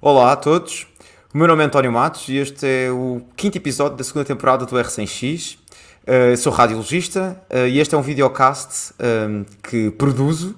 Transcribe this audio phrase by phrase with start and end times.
[0.00, 0.86] Olá a todos,
[1.34, 4.64] o meu nome é António Matos e este é o quinto episódio da segunda temporada
[4.64, 5.58] do R100X.
[6.06, 8.94] Uh, sou radiologista uh, e este é um videocast
[9.28, 10.54] um, que produzo,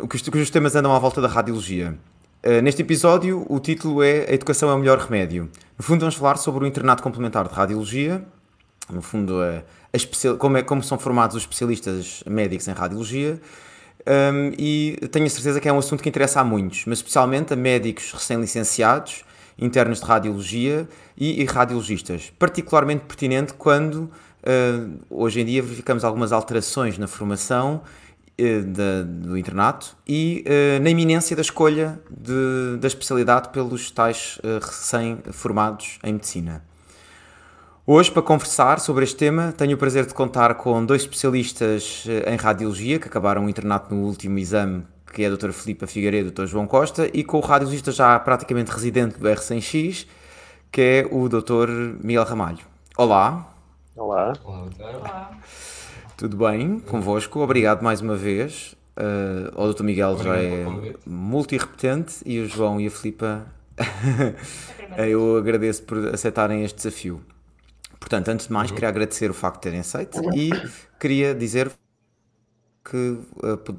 [0.00, 1.98] um, cujos temas andam à volta da radiologia.
[2.46, 5.50] Uh, neste episódio, o título é A Educação é o Melhor Remédio.
[5.76, 8.24] No fundo, vamos falar sobre o internato complementar de radiologia,
[8.88, 9.64] no fundo, a,
[10.38, 13.40] como, é, como são formados os especialistas médicos em radiologia
[14.06, 17.52] um, e tenho a certeza que é um assunto que interessa a muitos, mas especialmente
[17.52, 19.24] a médicos recém-licenciados,
[19.58, 22.32] internos de radiologia e, e, radiologistas.
[22.38, 27.82] Particularmente pertinente quando uh, hoje em dia verificamos algumas alterações na formação
[28.40, 34.38] uh, da, do internato e uh, na iminência da escolha de, da especialidade pelos tais
[34.62, 36.69] recém-formados em medicina.
[37.92, 42.32] Hoje, para conversar sobre este tema, tenho o prazer de contar com dois especialistas eh,
[42.32, 46.28] em radiologia que acabaram o internato no último exame, que é a doutora Filipa Figueiredo
[46.28, 46.46] e o Dr.
[46.46, 50.06] João Costa, e com o radiologista já praticamente residente do R100X,
[50.70, 51.68] que é o Dr.
[52.00, 52.60] Miguel Ramalho.
[52.96, 53.52] Olá.
[53.96, 54.34] Olá.
[54.44, 55.32] Olá.
[56.16, 57.40] Tudo bem convosco?
[57.40, 58.76] Obrigado mais uma vez.
[58.96, 59.82] Uh, o Dr.
[59.82, 60.64] Miguel já é
[61.04, 63.46] multi-repetente e o João e a Filipa
[64.96, 67.20] eu agradeço por aceitarem este desafio.
[68.00, 68.74] Portanto, antes de mais, uhum.
[68.74, 70.50] queria agradecer o facto de terem aceito e
[70.98, 71.70] queria dizer
[72.82, 73.78] que, uh,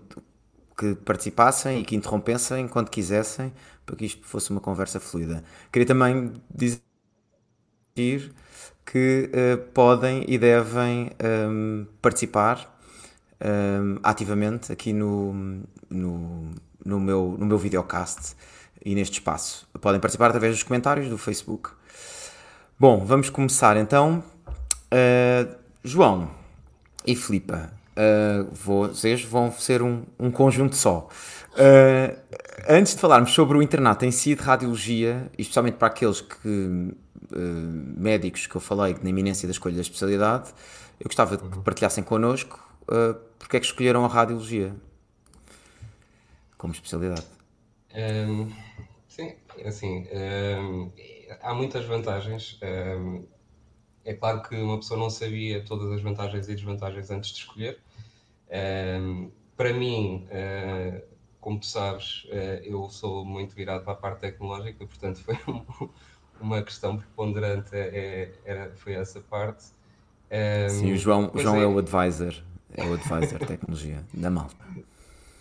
[0.78, 3.52] que participassem e que interrompessem quando quisessem
[3.86, 5.44] para que isto fosse uma conversa fluida.
[5.72, 6.82] Queria também dizer
[8.86, 12.80] que uh, podem e devem um, ehm, participar
[13.40, 15.34] um, ehm, ativamente aqui no,
[15.90, 16.52] no,
[16.86, 18.36] no, meu, no meu videocast
[18.84, 19.68] e neste espaço.
[19.80, 21.72] Podem participar através dos comentários do Facebook
[22.82, 24.24] Bom, vamos começar então.
[24.92, 26.32] Uh, João
[27.06, 31.08] e Filipa, uh, vocês vão ser um, um conjunto só.
[31.52, 32.18] Uh,
[32.68, 36.96] antes de falarmos sobre o internato em si de radiologia, especialmente para aqueles que,
[37.96, 40.50] médicos que eu falei na iminência da escolha da especialidade,
[41.00, 41.62] eu gostava de que uhum.
[41.62, 42.60] partilhassem connosco
[43.38, 44.74] porque é que escolheram a radiologia
[46.58, 47.28] como especialidade.
[47.94, 48.52] Um,
[49.08, 50.08] sim, assim,
[50.60, 50.92] um,
[51.42, 52.60] há muitas vantagens.
[54.04, 57.80] É claro que uma pessoa não sabia todas as vantagens e desvantagens antes de escolher.
[59.62, 61.04] Para mim, uh,
[61.40, 65.64] como tu sabes, uh, eu sou muito virado para a parte tecnológica, portanto foi um,
[66.42, 69.66] uma questão preponderante é, era, foi essa parte.
[70.70, 72.34] Sim, o João, o João é, é, o advisor,
[72.74, 74.66] é o advisor tecnologia da malta.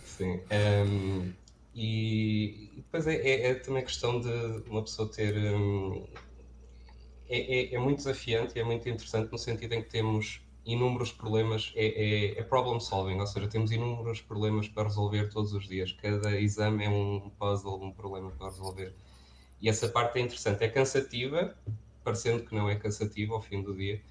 [0.05, 0.39] Sim.
[0.51, 1.31] Um,
[1.73, 5.35] e depois é, é, é, também questão de uma pessoa ter.
[5.37, 6.05] Hum,
[7.29, 11.13] é, é, é, muito desafiante e é muito interessante no sentido em que temos inúmeros
[11.13, 15.65] problemas, é, é, é, problem solving, ou seja, temos inúmeros problemas para resolver todos os
[15.67, 15.93] dias.
[15.93, 18.93] Cada exame é um puzzle, um problema para resolver.
[19.61, 20.63] E essa parte é interessante.
[20.63, 21.55] É cansativa,
[22.03, 24.01] parecendo que não é cansativa ao fim do dia,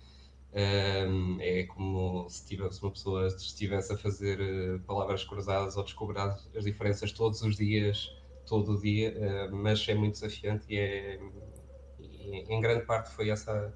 [0.53, 6.19] um, é como se, tivesse, uma pessoa estivesse a fazer uh, palavras cruzadas ou descobrir
[6.21, 8.12] as diferenças todos os dias,
[8.47, 11.21] todo o dia, uh, mas é muito desafiante e, é,
[12.00, 13.72] e em grande parte foi essa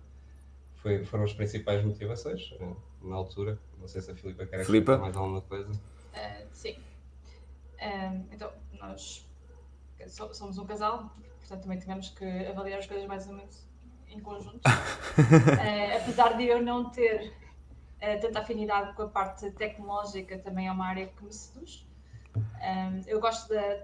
[0.76, 3.58] foi, foram as principais motivações uh, na altura.
[3.78, 4.98] Não sei se a Filipa quer Filipa?
[4.98, 5.70] mais alguma coisa.
[6.52, 6.76] sim.
[8.32, 9.24] então, nós
[10.08, 13.64] somos um casal, portanto também tivemos que avaliar as coisas mais ou menos
[14.14, 14.66] em conjunto.
[14.66, 17.32] uh, apesar de eu não ter
[18.02, 21.86] uh, tanta afinidade com a parte tecnológica, também é uma área que me seduz.
[22.36, 23.78] Um, eu gosto da,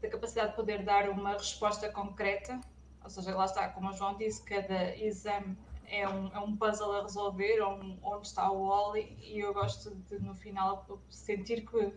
[0.00, 2.60] da, capacidade de poder dar uma resposta concreta,
[3.02, 5.56] ou seja, lá está, como o João disse, cada exame
[5.86, 9.94] é um, é um puzzle a resolver, um, onde está o Oli, e eu gosto
[9.94, 11.92] de, no final, sentir que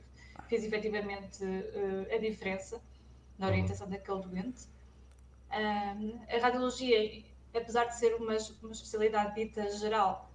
[0.48, 2.82] fiz efetivamente uh, a diferença
[3.38, 4.68] na orientação daquele doente.
[5.52, 7.24] Um, a radiologia
[7.56, 10.32] apesar de ser uma, uma especialidade dita geral,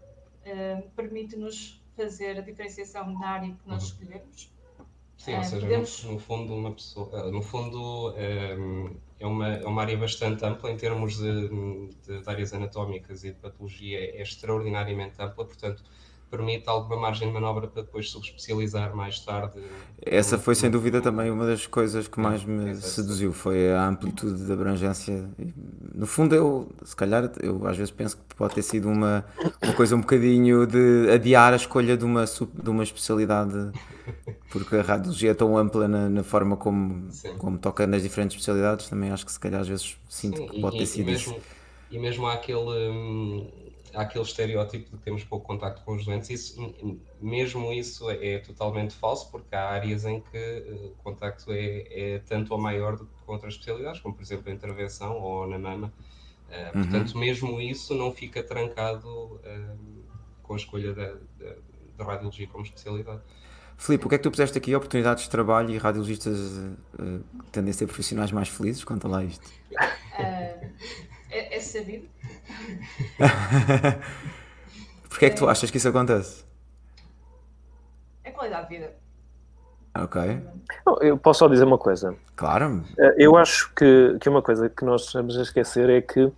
[0.47, 3.89] uh, permite-nos fazer a diferenciação na área que nós uhum.
[3.89, 4.57] escolhemos.
[5.17, 6.05] Sim, ou eh, seja, podemos...
[6.05, 8.15] no, no, fundo uma pessoa, eh, no fundo
[9.19, 13.31] é uma, é uma área bastante ampla em termos de, de, de áreas anatómicas e
[13.31, 15.83] de patologia, é extraordinariamente ampla, portanto
[16.31, 19.63] permite alguma margem de manobra para depois subespecializar mais tarde.
[20.03, 24.45] Essa foi sem dúvida também uma das coisas que mais me seduziu, foi a amplitude
[24.45, 25.31] da abrangência.
[25.97, 29.25] No fundo, eu, se calhar, eu às vezes penso que pode ter sido uma,
[29.63, 33.73] uma coisa um bocadinho de adiar a escolha de uma, de uma especialidade,
[34.51, 37.09] porque a radiologia é tão ampla na, na forma como,
[37.39, 40.61] como toca nas diferentes especialidades, também acho que se calhar às vezes sinto Sim, que
[40.61, 41.43] pode e, ter sido e mesmo, isso.
[41.91, 42.91] E mesmo há aquele.
[42.91, 46.31] Hum há aquele estereótipo de que temos pouco contacto com os doentes.
[46.31, 46.75] Isso,
[47.21, 51.87] mesmo isso é, é totalmente falso, porque há áreas em que uh, o contacto é,
[51.91, 55.47] é, tanto ou maior do que com outras especialidades, como por exemplo a intervenção ou
[55.47, 55.93] na mama.
[56.49, 56.83] Uh, uhum.
[56.85, 59.79] Portanto, mesmo isso não fica trancado uh,
[60.43, 61.57] com a escolha da, da,
[61.99, 63.21] da, radiologia como especialidade.
[63.77, 64.75] Filipe, o que é que tu puseste aqui?
[64.75, 68.85] Oportunidades de trabalho e radiologistas uh, tendem a ser profissionais mais felizes?
[68.85, 69.51] Conta lá isto.
[71.37, 72.09] É, é, sabido.
[75.11, 76.47] Porquê é que tu achas que isso acontece?
[78.25, 78.95] É qualidade de vida.
[79.95, 80.41] Ok.
[81.03, 82.17] Eu posso só dizer uma coisa.
[82.35, 82.83] Claro.
[83.19, 86.33] Eu acho que, que uma coisa que nós estamos a esquecer é que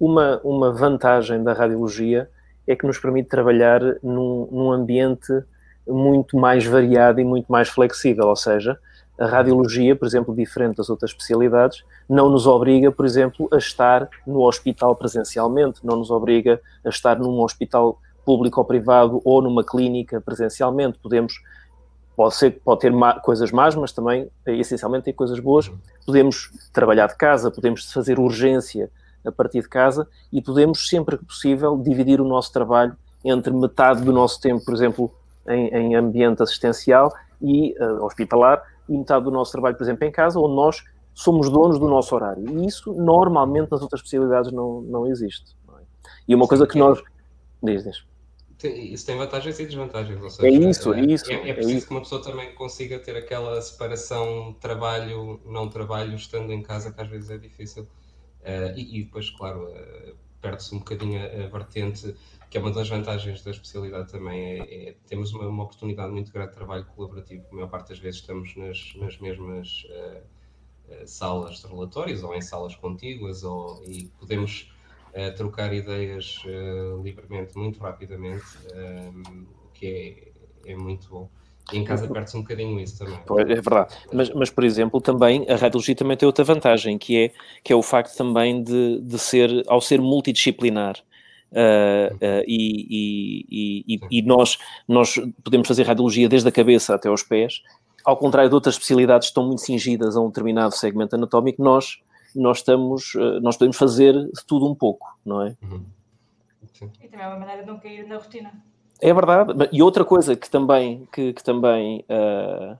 [0.00, 2.30] uma, uma vantagem da radiologia
[2.66, 5.44] é que nos permite trabalhar num, num ambiente
[5.86, 8.78] muito mais variado e muito mais flexível, ou seja,
[9.18, 14.08] a radiologia, por exemplo, diferente das outras especialidades, não nos obriga, por exemplo, a estar
[14.26, 19.64] no hospital presencialmente, não nos obriga a estar num hospital público ou privado ou numa
[19.64, 20.98] clínica presencialmente.
[20.98, 21.42] Podemos,
[22.14, 22.92] pode, ser, pode ter
[23.22, 25.70] coisas más, mas também, essencialmente, tem coisas boas.
[26.06, 28.90] Podemos trabalhar de casa, podemos fazer urgência
[29.24, 34.02] a partir de casa e podemos, sempre que possível, dividir o nosso trabalho entre metade
[34.02, 35.12] do nosso tempo, por exemplo,
[35.48, 40.10] em, em ambiente assistencial e uh, hospitalar, e metade do nosso trabalho, por exemplo, em
[40.10, 42.48] casa, onde nós somos donos do nosso horário.
[42.48, 45.56] E isso, normalmente, nas outras especialidades não, não existe.
[45.66, 45.82] Não é?
[46.26, 47.02] E uma coisa que nós...
[47.62, 48.04] Diz, diz.
[48.64, 50.20] Isso tem vantagens e desvantagens.
[50.20, 51.30] Ou é seja, é isso, é, isso.
[51.30, 56.14] É, é, é preciso é que uma pessoa também consiga ter aquela separação trabalho-não trabalho,
[56.16, 57.84] estando em casa, que às vezes é difícil.
[58.42, 62.14] Uh, e, e, depois, claro, uh, perde-se um bocadinho a, a, vertente,
[62.50, 66.32] que é uma das vantagens da especialidade também, é, é temos uma, uma, oportunidade muito
[66.32, 67.44] grande de trabalho colaborativo.
[67.50, 72.40] A maior parte das vezes estamos nas, nas mesmas uh, salas de relatórios ou em
[72.40, 74.72] salas contíguas ou, e podemos
[75.36, 76.44] trocar ideias
[77.02, 78.44] livremente, muito rapidamente,
[79.64, 80.32] o que
[80.64, 81.30] é, é muito bom.
[81.72, 83.18] Em casa perde-se um bocadinho isso também.
[83.40, 83.94] É verdade.
[84.12, 87.76] Mas, mas, por exemplo, também a radiologia também tem outra vantagem, que é, que é
[87.76, 90.96] o facto também de, de ser, ao ser multidisciplinar,
[91.52, 97.08] uh, uh, e, e, e, e, nós, nós podemos fazer radiologia desde a cabeça até
[97.08, 97.62] aos pés,
[98.04, 102.00] ao contrário de outras especialidades que estão muito cingidas a um determinado segmento anatómico, nós,
[102.34, 104.14] nós, estamos, uh, nós podemos fazer
[104.46, 105.56] tudo um pouco, não é?
[105.62, 105.82] Uhum.
[107.02, 108.52] E também é uma maneira de não cair na rotina.
[109.00, 109.52] É verdade.
[109.72, 112.76] E outra coisa que também, que, que também, uh,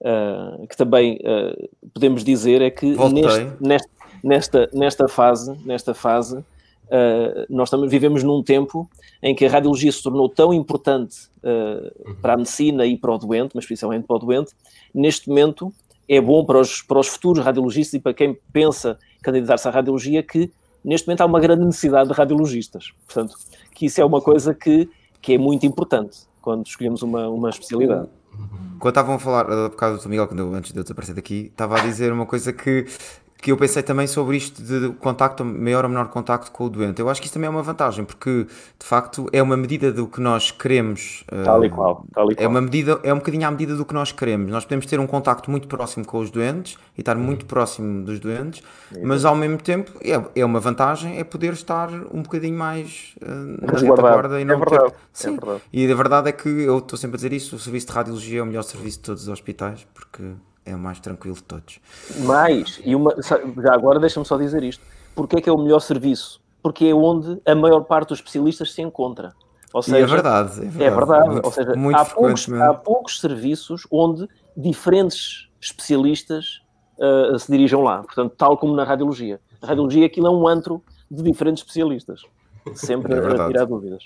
[0.00, 3.88] uh, que também uh, podemos dizer é que neste, neste,
[4.22, 6.44] nesta, nesta fase, nesta fase
[7.48, 8.88] nós também vivemos num tempo
[9.22, 12.14] em que a radiologia se tornou tão importante uhum.
[12.20, 14.52] para a medicina e para o doente, mas principalmente para o doente,
[14.94, 15.72] neste momento
[16.08, 20.22] é bom para os, para os futuros radiologistas e para quem pensa candidatar-se à radiologia
[20.22, 20.50] que
[20.84, 22.92] neste momento há uma grande necessidade de radiologistas.
[23.06, 23.36] Portanto,
[23.74, 24.88] que isso é uma coisa que
[25.20, 28.08] que é muito importante quando escolhemos uma, uma especialidade.
[28.78, 31.50] Quando estavam a falar, por causa do Miguel, quando eu, antes de eu desaparecer daqui,
[31.50, 32.86] estava a dizer uma coisa que
[33.40, 37.00] que eu pensei também sobre isto de contacto, maior ou menor contacto com o doente.
[37.00, 38.46] Eu acho que isso também é uma vantagem, porque
[38.78, 41.24] de facto é uma medida do que nós queremos.
[41.44, 42.44] Tal e eh, qual, tal e qual.
[42.44, 44.50] É uma medida, é um bocadinho à medida do que nós queremos.
[44.50, 48.20] Nós podemos ter um contacto muito próximo com os doentes e estar muito próximo dos
[48.20, 48.62] doentes,
[49.02, 53.66] mas ao mesmo tempo é, é uma vantagem é poder estar um bocadinho mais uh,
[53.66, 54.98] na retaguarda e não é verdade, ter...
[55.12, 55.28] Sim.
[55.28, 55.62] É verdade.
[55.72, 58.40] E a verdade é que eu estou sempre a dizer isso, o serviço de radiologia
[58.40, 60.22] é o melhor serviço de todos os hospitais, porque
[60.64, 61.80] é o mais tranquilo de todos.
[62.18, 65.80] Mais, e uma, já agora deixa-me só dizer isto: porque é que é o melhor
[65.80, 66.40] serviço?
[66.62, 69.32] Porque é onde a maior parte dos especialistas se encontra.
[69.72, 70.82] Ou seja, é verdade, é verdade.
[70.82, 71.28] É verdade.
[71.28, 76.60] Muito, Ou seja, há, poucos, há poucos serviços onde diferentes especialistas
[76.98, 78.02] uh, se dirijam lá.
[78.02, 79.40] Portanto, tal como na radiologia.
[79.62, 82.22] A radiologia aquilo é um antro de diferentes especialistas.
[82.74, 84.04] Sempre é a tirar dúvidas.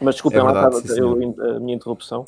[0.00, 2.26] Mas desculpem é lá a minha interrupção.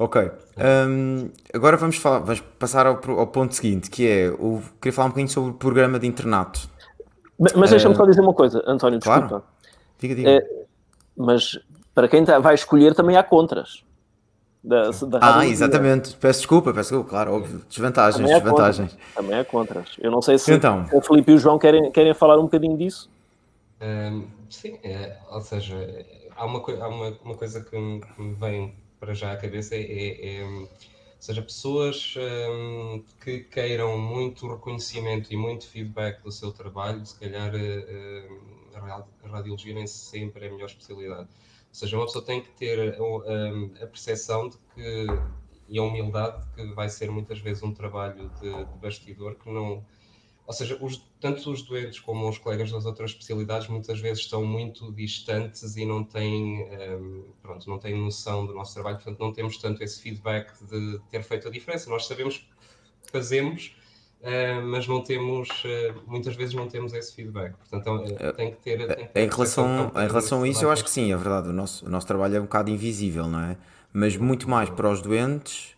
[0.00, 0.30] Ok.
[0.56, 5.06] Um, agora vamos, falar, vamos passar ao, ao, ponto seguinte, que é, o, queria falar
[5.06, 6.70] um bocadinho sobre o programa de internato.
[7.36, 9.28] Mas, mas deixa-me uh, só dizer uma coisa, António, desculpa.
[9.28, 9.44] Claro.
[9.98, 10.30] Diga, diga.
[10.30, 10.40] É,
[11.16, 11.58] mas
[11.92, 13.82] para quem tá, vai escolher também há contras.
[14.62, 16.14] Da, da ah, exatamente.
[16.16, 17.62] Peço desculpa, peço desculpa, claro, óbvio.
[17.68, 18.92] Desvantagens, também desvantagens.
[18.92, 19.14] Contras.
[19.14, 19.96] Também há contras.
[19.98, 20.86] Eu não sei se então.
[20.92, 23.10] o Felipe e o João querem, querem falar um bocadinho disso.
[23.80, 25.76] Um, sim, é, ou seja,
[26.36, 29.74] há uma, há uma, uma coisa que me, que me vem para já a cabeça
[29.74, 30.44] é, é, é
[31.18, 37.18] ou seja, pessoas um, que queiram muito reconhecimento e muito feedback do seu trabalho, se
[37.18, 41.28] calhar uh, a radiologia nem sempre é a melhor especialidade.
[41.28, 45.06] Ou seja, uma pessoa tem que ter um, a percepção de que,
[45.68, 49.50] e a humildade de que vai ser muitas vezes um trabalho de, de bastidor que
[49.50, 49.84] não,
[50.48, 54.42] ou seja, os, tanto os doentes como os colegas das outras especialidades muitas vezes estão
[54.46, 56.66] muito distantes e não têm,
[56.98, 60.98] um, pronto, não têm noção do nosso trabalho, portanto não temos tanto esse feedback de
[61.10, 61.90] ter feito a diferença.
[61.90, 63.76] Nós sabemos que fazemos,
[64.22, 67.54] uh, mas não temos, uh, muitas vezes não temos esse feedback.
[67.54, 68.86] Portanto, uh, tem que ter.
[68.86, 71.50] Tem que ter em relação, em relação a isso, eu acho que sim, é verdade.
[71.50, 73.58] O nosso, o nosso trabalho é um bocado invisível, não é?
[73.92, 75.76] Mas muito mais para os doentes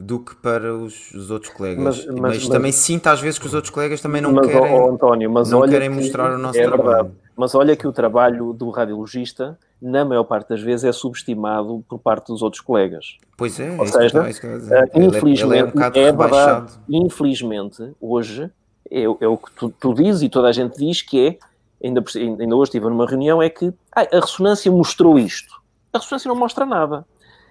[0.00, 1.84] do que para os, os outros colegas.
[1.84, 4.72] Mas, mas, mas, mas, também sinto às vezes que os outros colegas também não querem,
[4.72, 6.88] oh, António, não querem mostrar o nosso é trabalho.
[6.88, 7.10] Verdade.
[7.36, 11.98] Mas olha que o trabalho do radiologista, na maior parte das vezes, é subestimado por
[11.98, 13.18] parte dos outros colegas.
[13.36, 18.50] Pois é, Ou seja, é infelizmente, é, um é verdade, infelizmente, hoje,
[18.90, 22.02] é, é o que tu, tu, dizes e toda a gente diz que é, ainda,
[22.16, 25.60] ainda hoje estive numa reunião, é que ah, a ressonância mostrou isto.
[25.92, 27.04] A ressonância não mostra nada.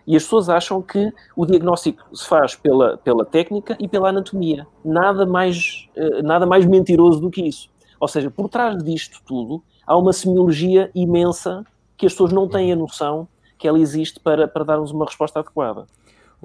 [0.10, 4.66] E as pessoas acham que o diagnóstico se faz pela, pela técnica e pela anatomia.
[4.84, 7.70] Nada mais, uh, nada mais mentiroso do que isso.
[8.00, 11.64] Ou seja, por trás disto tudo, há uma semiologia imensa
[11.96, 15.42] que as pessoas não têm a noção que ela existe para, para darmos uma resposta
[15.42, 15.86] adequada.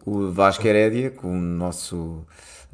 [0.04, 2.18] O Vasco Herédia, com o nosso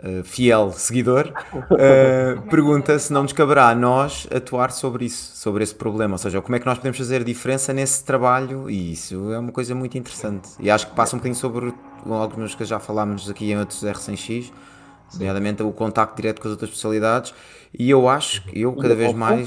[0.03, 5.63] uh, fiel seguidor, uh, pergunta se não nos caberá a nós atuar sobre isso, sobre
[5.63, 9.33] esse problema, ou seja, como é que nós podemos fazer diferença nesse trabalho, e isso
[9.33, 10.49] é uma coisa muito interessante.
[10.59, 11.73] E acho que passa um bocadinho sobre
[12.07, 14.51] algumas que já falámos aqui em outros R100X,
[15.15, 17.35] nomeadamente o contacto direto com as outras especialidades,
[17.77, 19.47] e eu acho que eu cada vez mais.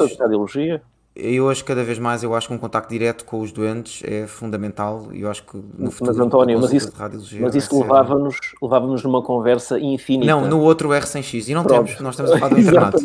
[1.16, 4.02] Eu acho que cada vez mais eu acho que um contacto direto com os doentes
[4.04, 6.92] é fundamental e eu acho que no futuro mas António mas isso,
[7.40, 11.86] mas isso levava-nos levava numa conversa infinita não no outro R100X e não Pronto.
[11.86, 12.98] temos nós estamos a falar do internato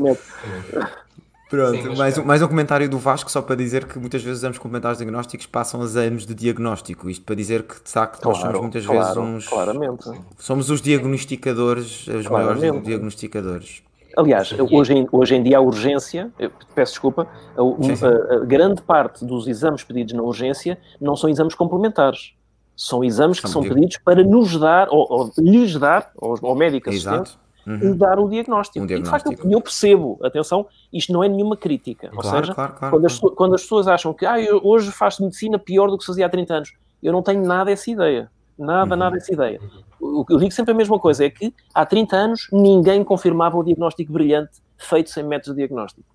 [1.49, 4.43] Pronto, Sim, mais, um, mais um comentário do Vasco só para dizer que muitas vezes
[4.43, 7.09] os comentários diagnósticos passam a anos de diagnóstico.
[7.09, 9.49] Isto para dizer que de facto claro, nós somos muitas claro, vezes uns.
[9.49, 10.11] Claramente.
[10.37, 12.61] Somos os diagnosticadores, os claramente.
[12.61, 13.83] maiores diagnosticadores.
[14.17, 16.31] Aliás, hoje em, hoje em dia a urgência,
[16.75, 21.55] peço desculpa, a, a, a, grande parte dos exames pedidos na urgência não são exames
[21.55, 22.35] complementares.
[22.77, 26.89] São exames que são pedidos para nos dar, ou, ou lhes dar, ao, ao médico
[26.89, 27.37] assistente,
[27.67, 27.97] uhum.
[27.97, 28.85] dar o diagnóstico.
[28.85, 29.33] Um diagnóstico.
[29.33, 32.09] E de facto, eu percebo, atenção, isto não é nenhuma crítica.
[32.13, 35.23] Ou claro, seja, claro, claro, quando, as, quando, as, pessoas acham que ah, hoje faço
[35.23, 36.73] medicina pior do que se fazia há 30 anos,
[37.03, 38.31] eu não tenho nada essa ideia.
[38.59, 38.99] Nada, uhum.
[38.99, 39.61] nada essa ideia.
[40.01, 44.13] Eu digo sempre a mesma coisa, é que há 30 anos ninguém confirmava o diagnóstico
[44.13, 46.07] brilhante feito sem métodos de diagnóstico.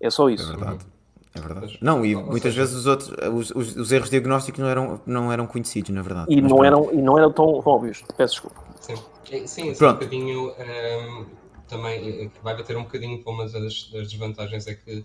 [0.00, 0.52] É só isso.
[0.52, 0.86] É verdade.
[1.34, 1.78] É verdade.
[1.80, 5.46] Não, e muitas vezes os outros, os, os, os, erros diagnósticos não eram, não eram
[5.46, 6.26] conhecidos, na verdade.
[6.28, 8.02] E não, eram, e não eram tão óbvios.
[8.16, 8.62] Peço desculpa.
[8.80, 8.94] Sim,
[9.30, 11.26] é, sim é um bocadinho um,
[11.66, 15.04] também vai bater um bocadinho para uma das, das desvantagens é que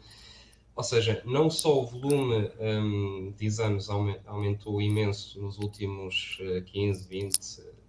[0.77, 7.37] ou seja, não só o volume um, de exames aumentou imenso nos últimos 15, 20,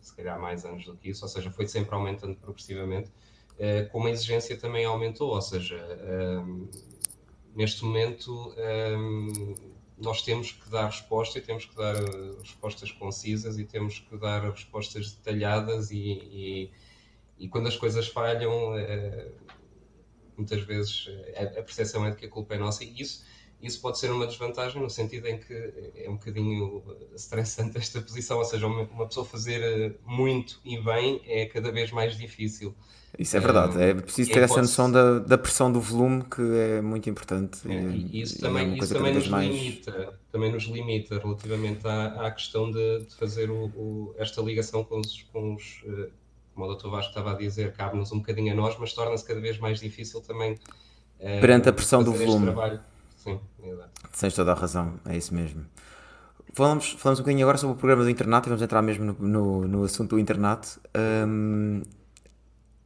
[0.08, 4.06] se calhar mais anos do que isso, ou seja, foi sempre aumentando progressivamente, uh, como
[4.06, 5.76] a exigência também aumentou, ou seja,
[6.44, 6.68] um,
[7.54, 8.54] neste momento
[8.96, 9.54] um,
[9.96, 11.96] nós temos que dar resposta e temos que dar
[12.40, 16.70] respostas concisas e temos que dar respostas detalhadas e, e,
[17.38, 18.74] e quando as coisas falham.
[18.74, 19.48] Uh,
[20.38, 23.24] muitas vezes a percepção é de que a culpa é nossa e isso,
[23.60, 26.82] isso pode ser uma desvantagem no sentido em que é um bocadinho
[27.14, 31.90] estressante esta posição, ou seja, uma, pessoa fazer eh, muito e bem é cada vez
[31.90, 32.74] mais difícil.
[33.18, 36.42] Isso é verdade, um, é preciso ter essa noção da, da pressão do volume que
[36.42, 37.60] é muito importante.
[37.68, 39.48] É, e isso também, é isso também nos mais...
[39.48, 44.84] limita, também nos limita relativamente à, à questão de, de fazer o, o, esta ligação
[44.84, 46.10] com os, com os uh,
[46.54, 46.88] como o Dr.
[46.88, 50.20] Vasco estava a dizer, cabe-nos um bocadinho a nós, mas torna-se cada vez mais difícil
[50.20, 50.58] também.
[51.40, 52.52] Perante a pressão do volume.
[53.18, 53.90] Sim, exato.
[54.18, 55.64] Tens toda a razão, é isso mesmo.
[56.54, 59.28] Falamos, falamos um bocadinho agora sobre o programa do internato e vamos entrar mesmo no,
[59.28, 60.80] no, no assunto do internato.
[61.26, 61.82] Um,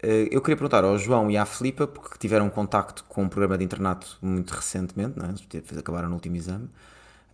[0.02, 3.28] eh, eu queria perguntar ao João e à Filipa, porque tiveram contacto com o um
[3.28, 5.78] programa de internato muito recentemente, não é?
[5.78, 6.68] acabaram no último exame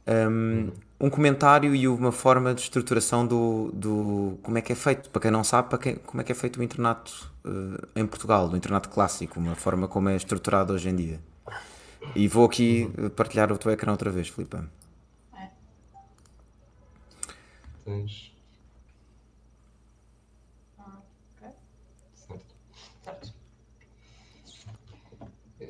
[0.09, 0.71] um,
[1.07, 5.21] um, comentário e uma forma de estruturação do, do como é que é feito, para
[5.21, 8.49] quem não sabe, para quem, como é que é feito o internato uh, em Portugal,
[8.49, 11.21] o internato clássico, uma forma como é estruturado hoje em dia.
[12.15, 14.57] E vou aqui partilhar o teu ecrã outra vez, Filipe.
[15.35, 15.49] É.
[17.85, 18.29] Tens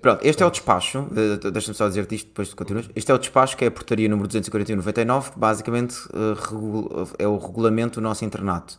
[0.01, 2.89] Pronto, este é o despacho, uh, deixa-me só dizer-te isto depois de continuas.
[2.95, 7.37] Este é o despacho que é a portaria número 241-99, que basicamente uh, é o
[7.37, 8.79] regulamento do nosso internato.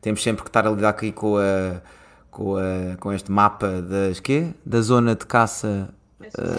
[0.00, 1.80] Temos sempre que estar a lidar aqui com, a,
[2.30, 4.52] com, a, com este mapa das quê?
[4.64, 5.92] Da zona de caça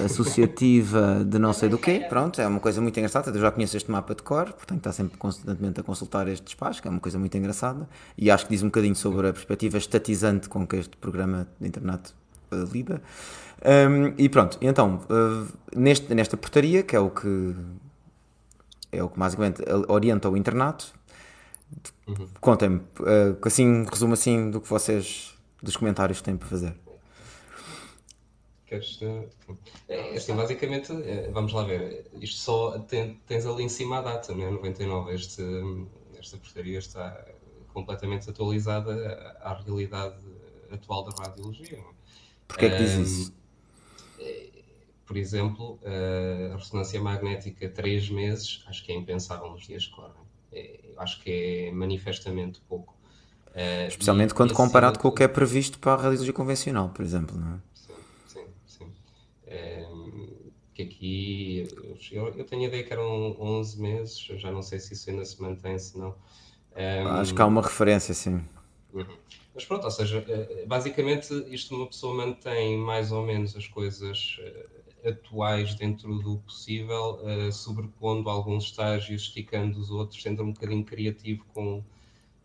[0.05, 2.05] associativa de não sei do quê.
[2.07, 3.29] Pronto, é uma coisa muito engraçada.
[3.29, 6.81] Eu já conheço este mapa de cor, portanto está sempre constantemente a consultar este despacho,
[6.81, 7.87] que é uma coisa muito engraçada.
[8.17, 11.67] E acho que diz um bocadinho sobre a perspectiva estatizante com que este programa de
[11.67, 12.13] internato
[12.71, 13.01] lida.
[13.63, 17.55] Um, e pronto, então, uh, neste, nesta portaria, que é o que
[18.91, 20.93] é o que basicamente orienta o internato,
[22.07, 22.27] uhum.
[22.39, 26.75] contem-me, uh, assim, resumo assim do que vocês, dos comentários que têm para fazer.
[28.69, 28.99] Queres,
[29.87, 30.93] é, assim, basicamente,
[31.31, 34.47] vamos lá ver, isto só tem, tens ali em cima a data, né?
[34.51, 35.41] 99, este,
[36.19, 37.25] esta portaria está
[37.73, 40.23] completamente atualizada à realidade
[40.71, 41.83] atual da radiologia.
[42.47, 43.39] Porquê é que diz isso?
[45.09, 45.79] por exemplo,
[46.51, 50.13] a ressonância magnética três meses, acho que é impensável nos dias que correm.
[50.51, 52.95] É, acho que é manifestamente pouco.
[53.47, 56.89] Uh, Especialmente e, quando comparado assim, com o que é previsto para a radiologia convencional,
[56.89, 57.59] por exemplo, não é?
[57.73, 57.93] Sim,
[58.27, 58.91] sim, sim.
[60.79, 61.67] Que aqui,
[62.11, 65.25] eu, eu tenho a ideia que eram 11 meses, já não sei se isso ainda
[65.25, 66.15] se mantém, se não.
[66.75, 68.41] Um, acho que há uma referência, sim.
[68.93, 69.05] Uhum.
[69.53, 74.37] Mas pronto, ou seja, eh, basicamente isto uma pessoa mantém mais ou menos as coisas
[74.39, 80.83] eh, atuais dentro do possível, uh, sobrepondo alguns estágios, esticando os outros, sendo um bocadinho
[80.83, 81.83] criativo com, um,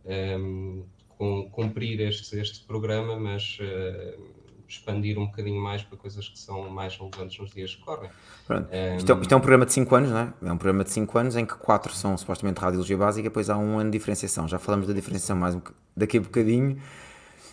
[0.06, 0.82] ehm,
[1.16, 4.20] com cumprir este, este programa, mas uh,
[4.68, 8.10] expandir um bocadinho mais para coisas que são mais relevantes nos dias que correm.
[8.50, 8.54] Um,
[8.96, 10.32] isto, é, isto, é, um programa de 5 anos, não é?
[10.42, 13.56] É um programa de 5 anos em que 4 são supostamente radiologia básica, depois há
[13.56, 14.48] um ano de diferenciação.
[14.48, 15.60] Já falamos da diferenciação mais um,
[15.96, 16.80] daqui a bocadinho.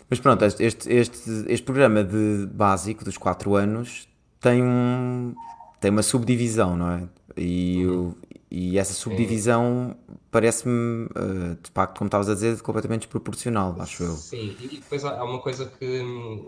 [0.09, 5.33] Mas pronto, este, este, este programa de básico dos 4 anos tem, um,
[5.79, 7.03] tem uma subdivisão, não é?
[7.37, 8.13] E, uhum.
[8.51, 9.95] E essa subdivisão
[10.29, 14.15] parece-me, uh, de facto, como estavas a dizer, completamente desproporcional, acho eu.
[14.17, 16.01] Sim, e depois há uma coisa que.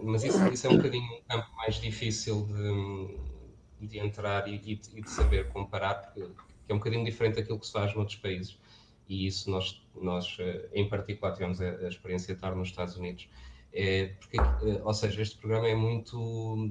[0.03, 5.01] Mas isso, isso é um bocadinho um campo mais difícil de, de entrar e, e,
[5.01, 6.29] de saber comparar, porque
[6.67, 8.59] é um bocadinho diferente daquilo que se faz noutros países.
[9.07, 12.97] E isso nós, nós eh, em particular, tivemos a, a experiência de estar nos Estados
[12.97, 13.29] Unidos.
[13.71, 16.69] É porque, eh, ou seja, este programa é muito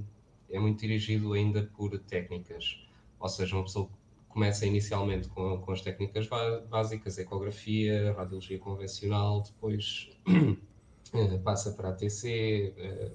[0.50, 2.86] é muito dirigido ainda por técnicas,
[3.18, 3.88] ou seja, uma pessoa
[4.32, 6.28] começa inicialmente com, com as técnicas
[6.68, 10.10] básicas, ecografia, radiologia convencional, depois
[11.14, 13.10] eh, passa para a TC, eh,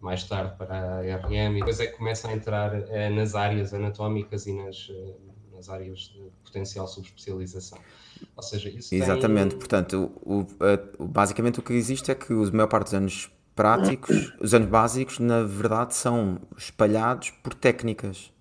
[0.00, 3.72] mais tarde para a RM, e depois é que começa a entrar eh, nas áreas
[3.72, 4.90] anatómicas e nas,
[5.52, 7.78] nas áreas de potencial subespecialização.
[8.36, 9.58] Ou seja, isso Exatamente, tem...
[9.58, 10.46] portanto, o,
[10.98, 14.68] o, basicamente o que existe é que a maior parte dos anos práticos, os anos
[14.68, 18.32] básicos, na verdade, são espalhados por técnicas.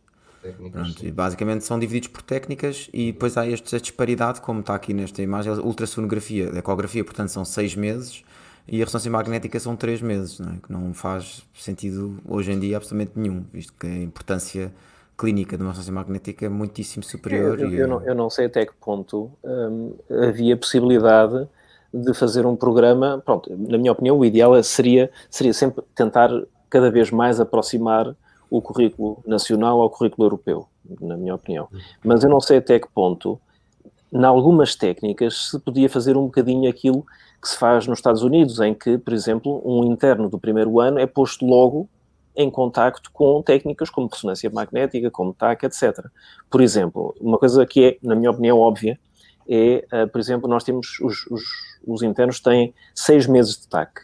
[0.52, 4.76] Técnicas Pronto, e basicamente são divididos por técnicas e depois há esta disparidade, como está
[4.76, 8.24] aqui nesta imagem, a ultrassonografia, a ecografia, portanto, são seis meses
[8.68, 10.58] e a ressonância magnética são três meses, não é?
[10.62, 14.74] que não faz sentido hoje em dia absolutamente nenhum, visto que a importância
[15.18, 17.60] clínica de uma ressonância magnética é muitíssimo superior.
[17.60, 21.48] Eu, eu, eu, não, eu não, sei até que ponto hum, havia possibilidade
[21.94, 26.30] de fazer um programa, pronto, na minha opinião, o ideal seria, seria sempre tentar
[26.70, 28.16] cada vez mais aproximar
[28.50, 30.68] o currículo nacional ao currículo europeu,
[31.02, 31.68] na minha opinião.
[32.04, 33.40] Mas eu não sei até que ponto,
[34.12, 37.06] em algumas técnicas, se podia fazer um bocadinho aquilo
[37.42, 41.00] que se faz nos Estados Unidos, em que, por exemplo, um interno do primeiro ano
[41.00, 41.90] é posto logo
[42.36, 46.06] em contacto com técnicas como ressonância magnética, como TAC, etc.
[46.50, 49.00] Por exemplo, uma coisa que é, na minha opinião, óbvia,
[49.50, 51.44] é, uh, por exemplo, nós temos os, os,
[51.86, 54.02] os, internos têm seis meses de TAC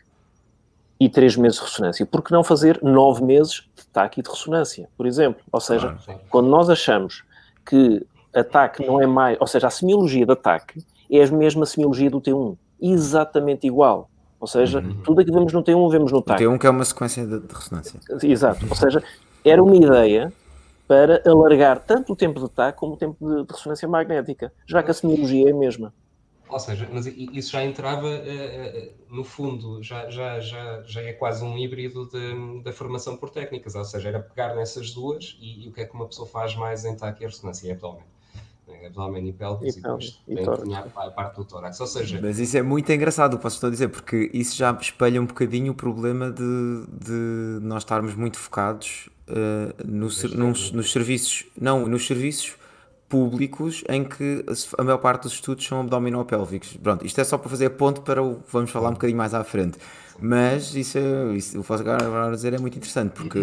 [1.05, 2.05] e três meses de ressonância.
[2.05, 5.43] Por que não fazer nove meses de TAC e de ressonância, por exemplo?
[5.51, 5.97] Ou seja,
[6.29, 7.23] quando nós achamos
[7.65, 11.65] que a TAC não é mais, ou seja, a semiologia da TAC é a mesma
[11.65, 14.09] semiologia do T1, exatamente igual.
[14.39, 15.01] Ou seja, uhum.
[15.03, 16.45] tudo aquilo que vemos no T1 vemos no TAC.
[16.45, 17.99] O T1 que é uma sequência de, de ressonância.
[18.23, 18.65] Exato.
[18.69, 19.03] Ou seja,
[19.43, 20.31] era uma ideia
[20.87, 24.81] para alargar tanto o tempo de TAC como o tempo de, de ressonância magnética, já
[24.81, 25.93] que a semiologia é a mesma.
[26.53, 31.43] Ou seja, mas isso já entrava, uh, no fundo, já, já, já, já é quase
[31.43, 32.07] um híbrido
[32.63, 35.85] da formação por técnicas, ou seja, era pegar nessas duas e, e, o que é
[35.85, 37.67] que uma pessoa faz mais em TAC e ressonância?
[37.67, 38.03] É abdômen.
[38.67, 41.79] É abdômen e pelvis e, e depois e tem a parte do tórax.
[41.79, 44.55] Ou seja, mas isso é muito engraçado o que vocês estão a dizer, porque isso
[44.55, 50.71] já espelha um bocadinho o problema de, de nós estarmos muito focados uh, no, nos,
[50.71, 52.57] nos serviços, não, nos serviços
[53.09, 54.43] públicos em que
[54.77, 56.77] a maior parte dos estudos são abdominopélvicos.
[56.77, 59.43] Pronto, isto é só para fazer ponto para o vamos falar um bocadinho mais à
[59.43, 59.77] frente.
[60.19, 63.39] Mas isso, é, isso o agora dizer é muito interessante, porque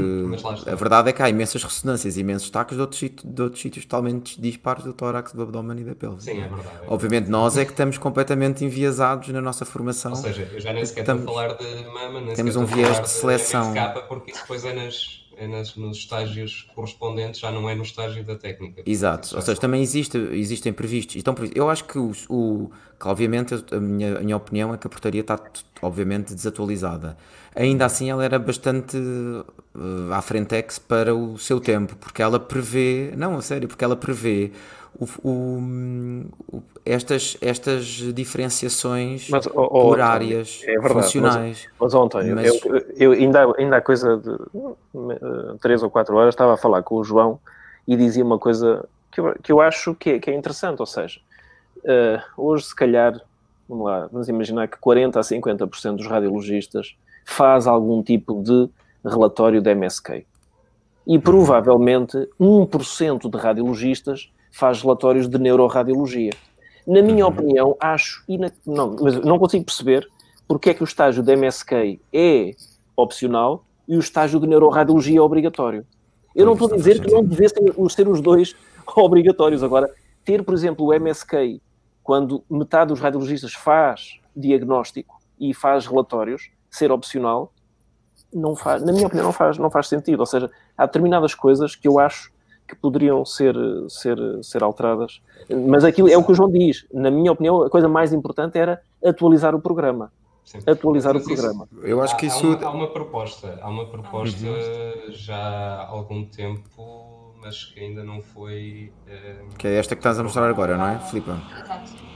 [0.66, 4.40] a verdade é que há imensas ressonâncias, imensos tacos de outros, de outros sítios totalmente
[4.40, 6.23] disparos do tórax, do abdômen e da pelve.
[6.23, 6.68] Sim, é verdade.
[6.83, 10.12] É Obviamente nós é que estamos completamente enviesados na nossa formação.
[10.12, 13.01] Ou seja, eu já nem sequer estou a falar de mama, nem temos um viés
[13.01, 13.75] de seleção.
[14.09, 18.22] Porque isso depois é nas é nas, nos estágios correspondentes, já não é no estágio
[18.22, 18.83] da técnica.
[18.85, 21.22] Exato, ou seja, também existe, existem previstos.
[21.22, 21.57] Previstos.
[21.57, 24.90] Eu acho que, o, o, que obviamente, a minha, a minha opinião é que a
[24.90, 25.40] portaria está,
[25.81, 27.16] obviamente, desatualizada.
[27.55, 33.14] Ainda assim, ela era bastante uh, à frentex para o seu tempo, porque ela prevê,
[33.16, 34.53] não, a sério, porque ela prevê
[34.98, 41.68] o, o, estas, estas diferenciações mas, oh, oh, por áreas é verdade, funcionais.
[41.79, 42.46] Mas, mas ontem, mas...
[42.64, 46.96] Eu, eu, ainda, ainda há coisa de três ou quatro horas estava a falar com
[46.96, 47.38] o João
[47.87, 50.87] e dizia uma coisa que eu, que eu acho que é, que é interessante, ou
[50.87, 51.20] seja,
[51.79, 53.20] uh, hoje se calhar,
[53.68, 58.68] vamos lá, vamos imaginar que 40 a 50% dos radiologistas faz algum tipo de
[59.05, 60.26] relatório da MSK.
[61.07, 66.33] E provavelmente 1% de radiologistas faz relatórios de neuroradiologia.
[66.87, 67.33] Na minha uhum.
[67.33, 68.25] opinião, acho,
[68.67, 70.09] não, mas não consigo perceber
[70.49, 72.51] porque é que o estágio de MSK é
[72.97, 75.87] opcional e o estágio de neuroradiologia é obrigatório.
[76.35, 78.57] Eu não estou a dizer que não devessem ser os dois
[78.97, 79.63] obrigatórios.
[79.63, 79.93] Agora,
[80.25, 81.61] ter, por exemplo, o MSK,
[82.03, 87.53] quando metade dos radiologistas faz diagnóstico e faz relatórios, ser opcional,
[88.33, 90.21] não faz, na minha opinião, não faz, não faz sentido.
[90.21, 92.33] Ou seja, há determinadas coisas que eu acho
[92.70, 93.54] que poderiam ser,
[93.88, 95.20] ser, ser alteradas.
[95.68, 96.87] Mas aquilo é o que o João diz.
[96.92, 100.12] Na minha opinião, a coisa mais importante era atualizar o programa.
[100.44, 100.59] Sim.
[100.66, 101.68] Atualizar Mas o isso, programa.
[101.83, 102.46] Eu acho que isso.
[102.46, 105.12] Há uma, há uma proposta, há uma proposta uhum.
[105.12, 108.92] já há algum tempo, mas que ainda não foi.
[109.06, 109.54] Uh...
[109.56, 111.30] Que é esta que estás a mostrar agora, não é, Filipe?
[111.30, 112.11] Exato.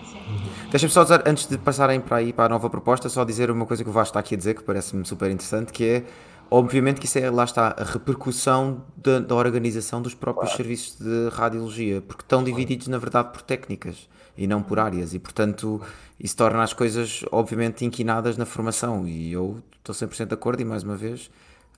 [0.71, 3.67] Deixa-me só dizer, antes de passarem para aí para a nova proposta, só dizer uma
[3.67, 6.05] coisa que o Vasco está aqui a dizer, que parece-me super interessante, que é
[6.51, 10.57] Obviamente que isso é, lá está, a repercussão da, da organização dos próprios claro.
[10.57, 12.53] serviços de radiologia, porque estão claro.
[12.53, 15.81] divididos, na verdade, por técnicas e não por áreas, e portanto
[16.19, 19.07] isso torna as coisas, obviamente, inquinadas na formação.
[19.07, 21.31] E eu estou 100% de acordo, e mais uma vez,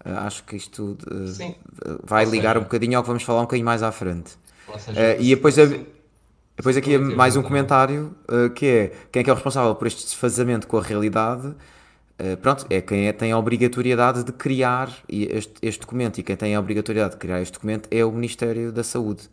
[0.04, 3.40] uh, acho que isto uh, vai Ou ligar seja, um bocadinho ao que vamos falar
[3.40, 4.36] um bocadinho mais à frente.
[4.78, 5.56] Seja, uh, e depois,
[6.56, 8.14] depois aqui mais um comentário
[8.54, 11.54] que é quem é que é o responsável por este desfazamento com a realidade Uh,
[12.40, 16.54] pronto, é quem é, tem a obrigatoriedade de criar este, este, documento e quem tem
[16.54, 19.28] a obrigatoriedade de criar este documento é o Ministério da Saúde.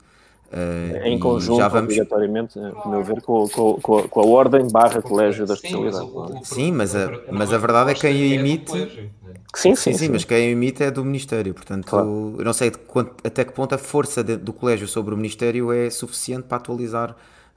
[0.53, 1.85] Uh, em conjunto, já vamos...
[1.85, 6.07] obrigatoriamente, a meu ver, com, com, com, a, com a ordem barra colégio da especialidade.
[6.43, 8.71] Sim, mas a, mas a verdade é que quem a emite...
[9.55, 12.35] Sim, sim, sim, sim, mas quem emite é do Ministério, portanto, claro.
[12.37, 15.71] eu não sei quanto, até que ponto a força de, do colégio sobre o Ministério
[15.71, 17.15] é suficiente para atualizar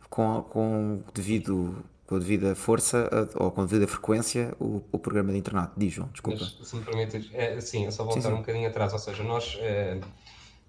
[0.08, 5.32] com, com devido com a devida força ou com a devida frequência o, o programa
[5.32, 5.72] de internato.
[5.76, 6.38] Diz, João, desculpa.
[6.40, 8.34] Mas, se me permites, é, sim, é só voltar sim, sim.
[8.34, 9.98] um bocadinho atrás, ou seja, nós, é,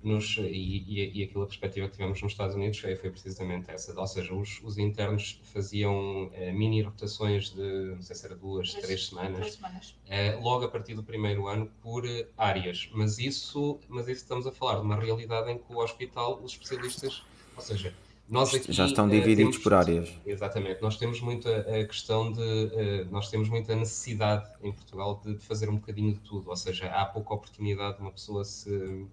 [0.04, 0.42] nos, e,
[0.88, 4.08] e, e aquilo a perspectiva que tivemos nos Estados Unidos foi, foi precisamente essa, ou
[4.08, 8.86] seja, os, os internos faziam é, mini rotações de, não sei se era duas, três,
[8.86, 9.96] três semanas, três semanas.
[10.08, 12.04] É, logo a partir do primeiro ano por
[12.36, 16.42] áreas, mas isso, mas isso estamos a falar de uma realidade em que o hospital,
[16.44, 17.24] os especialistas,
[17.56, 17.94] ou seja,
[18.30, 20.14] nós aqui, já estão divididos temos, por áreas.
[20.26, 20.82] Exatamente.
[20.82, 22.42] Nós temos muita a questão de.
[22.42, 26.50] Uh, nós temos muita necessidade em Portugal de, de, fazer um bocadinho de tudo.
[26.50, 29.06] Ou seja, há pouca oportunidade de uma pessoa se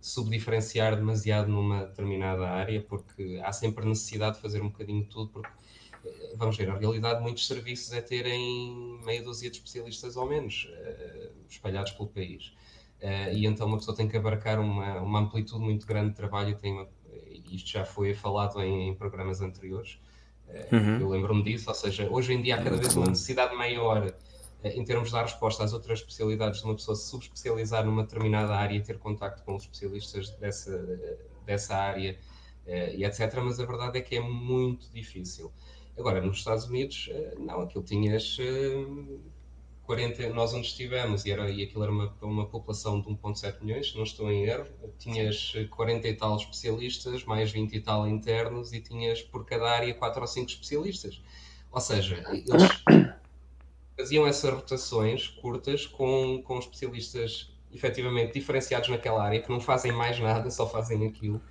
[0.00, 5.30] subdiferenciar demasiado numa determinada área, porque há sempre necessidade de fazer um bocadinho de tudo,
[5.30, 5.50] porque.
[6.04, 10.26] Uh, vamos ver, a realidade de muitos serviços é terem meia dúzia de especialistas ou
[10.26, 10.66] menos
[11.48, 12.54] espalhados pelo país.
[13.34, 16.54] e então uma pessoa tem que abarcar uma, uma amplitude muito grande de trabalho e
[16.54, 16.88] tem uma,
[17.54, 19.98] isto já foi falado em, em programas anteriores,
[20.48, 21.00] eh, uhum.
[21.00, 24.12] eu lembro-me disso, ou seja, hoje em dia há cada vez uma necessidade maior
[24.62, 28.02] eh, em termos de dar resposta às outras especialidades de uma pessoa se subespecializar numa
[28.02, 32.18] determinada área e ter contacto com os especialistas dessa, dessa área
[32.66, 33.34] eh, e etc.
[33.42, 35.52] Mas a verdade é que é muito difícil.
[35.98, 38.38] Agora, nos Estados Unidos, não, aquilo tinhas
[39.90, 43.90] 40, nós onde estivemos, e, era, e aquilo era uma, uma população de 1,7 milhões,
[43.90, 44.68] se não estou em erro,
[45.00, 49.92] tinhas 40 e tal especialistas, mais 20 e tal internos, e tinhas por cada área
[49.92, 51.20] 4 ou 5 especialistas.
[51.72, 52.84] Ou seja, eles
[53.98, 60.20] faziam essas rotações curtas com, com especialistas efetivamente diferenciados naquela área, que não fazem mais
[60.20, 61.42] nada, só fazem aquilo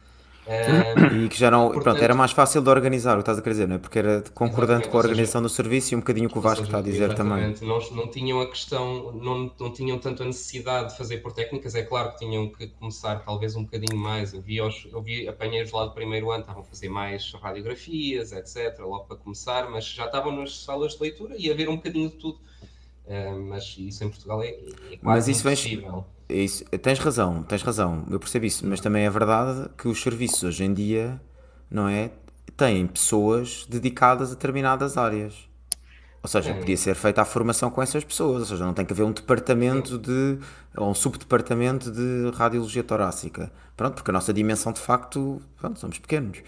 [1.14, 1.68] e que já não.
[1.68, 3.80] Portanto, pronto, era mais fácil de organizar, o que estás a querer dizer, não é?
[3.80, 6.66] Porque era concordante com a organização seja, do serviço e um bocadinho com o Vasco
[6.66, 7.56] seja, está a dizer também.
[7.62, 11.76] Não, não tinham a questão, não, não tinham tanto a necessidade de fazer por técnicas,
[11.76, 14.34] é claro que tinham que começar talvez um bocadinho mais.
[14.34, 18.32] Eu vi, os, eu vi apanheiros lá do primeiro ano, estavam a fazer mais radiografias,
[18.32, 21.76] etc., logo para começar, mas já estavam nas salas de leitura e a ver um
[21.76, 22.40] bocadinho de tudo.
[23.10, 24.50] Uh, mas isso em Portugal é,
[24.92, 25.92] é quase mas isso impossível.
[25.92, 30.00] Vem isso, tens razão, tens razão, eu percebo isso, mas também é verdade que os
[30.00, 31.20] serviços hoje em dia,
[31.72, 32.12] não é?
[32.56, 35.50] Têm pessoas dedicadas a determinadas áreas.
[36.22, 38.94] Ou seja, podia ser feita a formação com essas pessoas, ou seja, não tem que
[38.94, 40.38] haver um departamento de,
[40.76, 43.52] ou um subdepartamento de radiologia torácica.
[43.76, 46.40] Pronto, porque a nossa dimensão de facto, pronto, somos pequenos.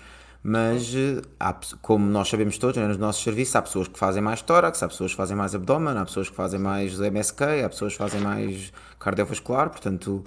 [0.44, 4.24] Mas, eh, há, como nós sabemos todos, né, nos nossos serviços, há pessoas que fazem
[4.24, 7.70] mais tórax, há pessoas que fazem mais abdômen, há pessoas que fazem mais MSK, há
[7.70, 10.26] pessoas que fazem mais cardiovascular, portanto,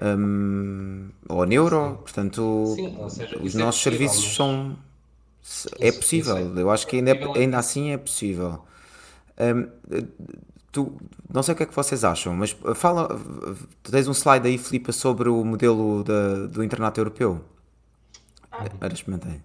[0.00, 4.76] um, ou neuro, portanto, Sim, ou seja, os é nossos possível, serviços mas- são.
[5.80, 8.60] É Isso- possível, isso é eu acho que ainda, é- ainda assim é possível.
[9.40, 9.68] Hum,
[10.70, 10.92] tu,
[11.32, 13.18] não sei o que é que vocês acham, mas fala,
[13.82, 17.40] tu tens um slide aí, Filipe, sobre o modelo da- do internato europeu.
[18.80, 19.40] Era, experimentei.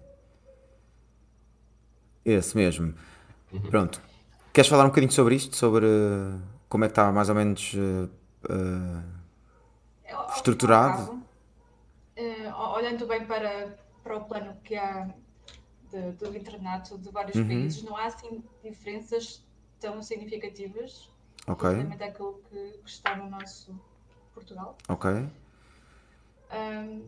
[2.24, 2.94] Esse mesmo.
[3.70, 4.00] Pronto.
[4.52, 5.54] Queres falar um bocadinho sobre isto?
[5.56, 8.10] Sobre uh, como é que está mais ou menos uh,
[8.52, 9.02] uh,
[10.34, 11.22] Estruturado.
[12.16, 15.08] eh, olhando bem para, para o plano que há
[15.90, 17.46] de- do internato de vários Uhum.
[17.46, 19.44] países, não há assim diferenças
[19.78, 21.10] tão significativas
[21.46, 23.78] Ok, relativamente àquilo que, que está no nosso
[24.34, 24.76] Portugal.
[24.88, 25.28] ok.
[26.50, 27.02] Ahm,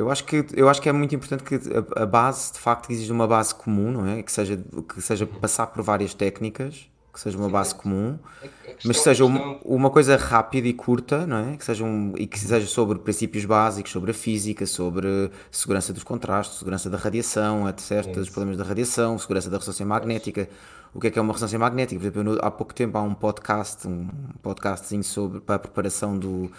[0.00, 1.54] Eu acho que, eu acho que é muito importante que
[1.96, 4.22] a, a base, de facto, exista uma base comum, não é?
[4.22, 4.58] Que seja,
[4.88, 8.74] que seja passar por várias técnicas, que seja uma base comum, A- a mas que
[8.88, 11.56] questão- seja questão- uma coisa rápida e curta, não é?
[11.56, 16.04] Que seja um, e que seja sobre princípios básicos, sobre a física, sobre segurança dos
[16.04, 20.48] contrastes, segurança da radiação, etc., É dos problemas da radiação, segurança da ressonância magnética.
[20.94, 22.00] O que é que é uma ressonância magnética?
[22.00, 24.08] Por exemplo, eu há pouco tempo há um podcast, um
[24.42, 26.50] podcastzinho sobre, para a preparação do,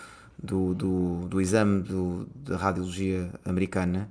[0.41, 4.09] do, do, do exame do, da radiologia americana.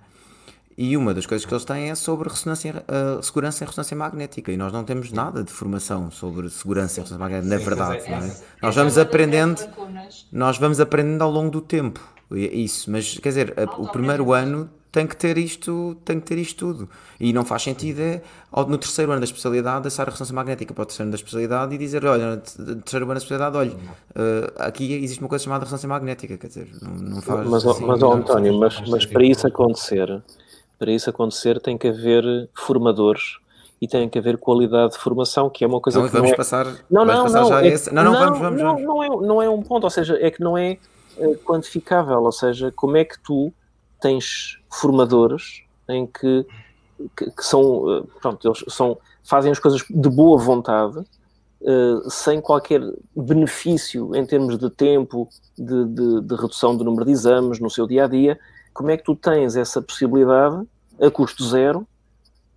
[0.79, 4.51] E uma das coisas que eles têm é sobre ressonância, uh, segurança em ressonância magnética.
[4.51, 8.07] E nós não temos nada de formação sobre segurança em ressonância magnética, na verdade.
[8.07, 8.19] é- é?
[8.19, 9.61] Nós essa vamos é aprendendo,
[10.33, 12.01] nós vamos aprendendo ao longo do tempo.
[12.33, 16.39] É Isso, mas quer dizer, o primeiro ano tem que ter isto, tem que ter
[16.39, 16.89] isto tudo.
[17.19, 18.21] E não faz sentido é
[18.67, 21.75] no terceiro ano da especialidade deixar a ressonância magnética para o terceiro ano da especialidade
[21.75, 25.29] e dizer, olha, no te- no terceiro ano da especialidade, olha, uh, aqui existe uma
[25.29, 28.81] coisa chamada ressonância magnética, quer dizer, não, não faz Mas, assim, mas não- António, mas,
[28.89, 30.23] mas para isso acontecer,
[30.79, 33.39] para isso acontecer tem que haver formadores
[33.81, 36.33] e tem que haver qualidade de formação, que é uma coisa Não, que não vamos
[36.33, 36.37] é...
[36.37, 37.95] passar, Não, não, passar não, é- esse.
[37.95, 38.83] Não, não, vamos, vamos, não, vamos.
[38.85, 40.77] Não é, não é um ponto, ou seja, é que não é
[41.19, 43.53] eh, quantificável, ou seja, como é que tu
[44.01, 46.47] tens formadores em que,
[47.17, 51.01] que, que são, eh, pronto, eles são, fazem as coisas de boa vontade,
[51.63, 52.81] eh, sem qualquer
[53.15, 55.29] benefício em termos de tempo,
[55.59, 58.39] de, de- de redução do número de exames no seu dia a dia,
[58.73, 60.65] como é que tu tens essa possibilidade
[61.01, 61.87] a custo zero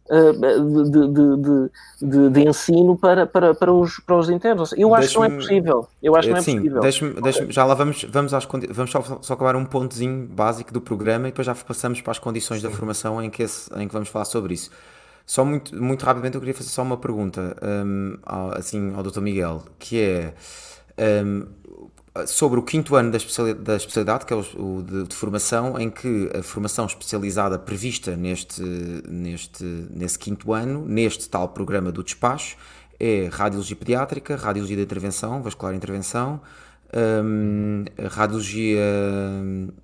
[0.10, 1.70] de, de-
[2.02, 4.74] de- de- ensino para, para, para, os, para os internos?
[4.78, 5.88] Eu acho que não é possível.
[6.02, 6.82] Eu acho que não é possível.
[6.82, 11.28] deixa-me- já lá vamos, vamos, às, vamos só, só acabar um pontozinho básico do programa
[11.28, 14.26] e depois já passamos para as condições da formação em que, em que vamos falar
[14.26, 14.70] sobre isso.
[15.26, 19.22] Só muito, muito rapidamente eu queria fazer só uma pergunta hum, ao, assim, ao Dr.
[19.22, 20.34] Miguel, que é
[21.24, 21.48] hum,
[22.28, 25.90] sobre o quinto ano da especialidade, da especialidade que é o, de, de formação, em
[25.90, 28.62] que a formação especializada prevista neste,
[29.08, 32.56] neste, nesse quinto ano, neste tal programa do despacho,
[33.00, 36.40] é radiologia pediátrica, radiologia de intervenção, vascular intervenção,
[37.24, 38.82] hum, radiologia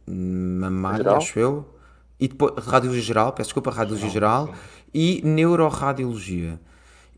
[0.07, 1.17] hum, mamária, Geral?
[1.17, 1.65] acho eu,
[2.19, 4.53] e depois radiologia geral, peço desculpa, radiologia geral,
[4.93, 6.59] e neuroradiologia.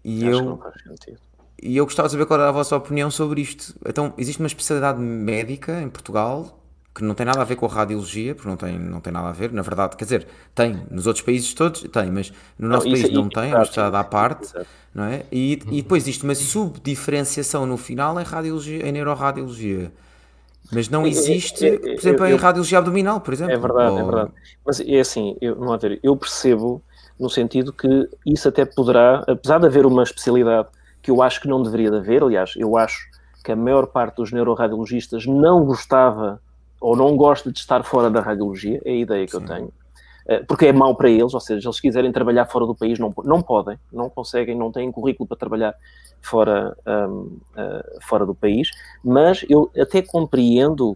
[0.04, 1.20] E Acho eu, que não faz sentido.
[1.62, 3.74] E eu gostava de saber qual era a vossa opinião sobre isto.
[3.88, 6.58] Então, existe uma especialidade médica em Portugal
[6.94, 9.30] que não tem nada a ver com a radiologia, porque não tem, não tem nada
[9.30, 12.90] a ver, na verdade, quer dizer, tem, nos outros países todos tem, mas no nosso
[12.90, 14.70] isso país aí- não tem, é uma especialidade à parte, exato.
[14.94, 15.26] não é?
[15.32, 19.92] E, e depois existe uma subdiferenciação no final em, radiologia, em neuroradiologia.
[20.72, 23.54] Mas não É, é, existe, é, é, por exemplo, eu- em radiologia abdominal, por exemplo.
[23.54, 24.32] É verdade, é Ou- verdade.
[24.66, 26.82] Mas é assim, eu, não a ver, eu percebo
[27.20, 27.88] no sentido que
[28.26, 30.70] isso até poderá, apesar de haver uma especialidade
[31.02, 33.10] que eu acho que não deveria de haver, aliás, eu acho
[33.44, 36.42] que a maior parte dos neuroradiologistas não gostava
[36.80, 39.48] ou não gosta de estar fora da radiologia, é a ideia que eu Sim.
[39.48, 39.74] tenho.
[40.28, 43.00] Eh, Porque é mau para eles, ou seja, se eles quiserem trabalhar fora do país,
[43.00, 45.76] não, não podem, não conseguem, não têm currículo para trabalhar
[46.22, 48.70] fora, ahm, ah, fora do país,
[49.04, 50.96] mas eu até compreendo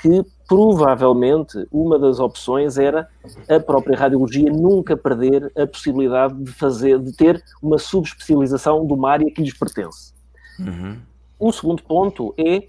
[0.00, 3.08] que provavelmente uma das opções era
[3.48, 9.10] a própria radiologia nunca perder a possibilidade de fazer, de ter uma subespecialização de uma
[9.10, 10.12] área que lhes pertence.
[10.58, 10.98] Uhum.
[11.38, 12.66] O segundo ponto é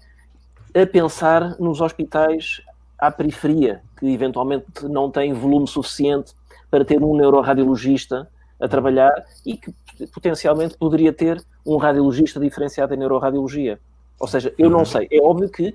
[0.80, 2.60] a pensar nos hospitais
[2.98, 6.34] à periferia, que eventualmente não têm volume suficiente
[6.70, 8.28] para ter um neuroradiologista
[8.60, 9.12] a trabalhar
[9.46, 9.72] e que
[10.12, 13.80] potencialmente poderia ter um radiologista diferenciado em neuroradiologia.
[14.18, 15.74] Ou seja, eu não sei, é óbvio que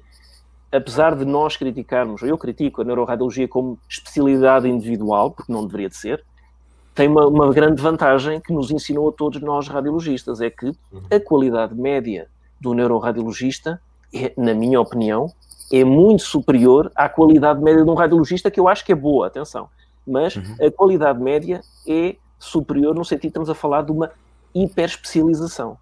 [0.73, 5.95] apesar de nós criticarmos, eu critico a neuroradiologia como especialidade individual, porque não deveria de
[5.95, 6.25] ser,
[6.95, 10.71] tem uma, uma, grande vantagem que nos ensinou a todos nós radiologistas, é que
[11.11, 12.27] a qualidade média
[12.59, 13.81] do neuroradiologista,
[14.13, 15.31] é, na minha opinião,
[15.71, 19.27] é muito superior à qualidade média de um radiologista, que eu acho que é boa,
[19.27, 19.69] atenção.
[20.05, 20.55] Mas uhum.
[20.61, 24.11] a qualidade média é superior no sentido estamos a falar de uma
[24.53, 25.77] hiperespecialização.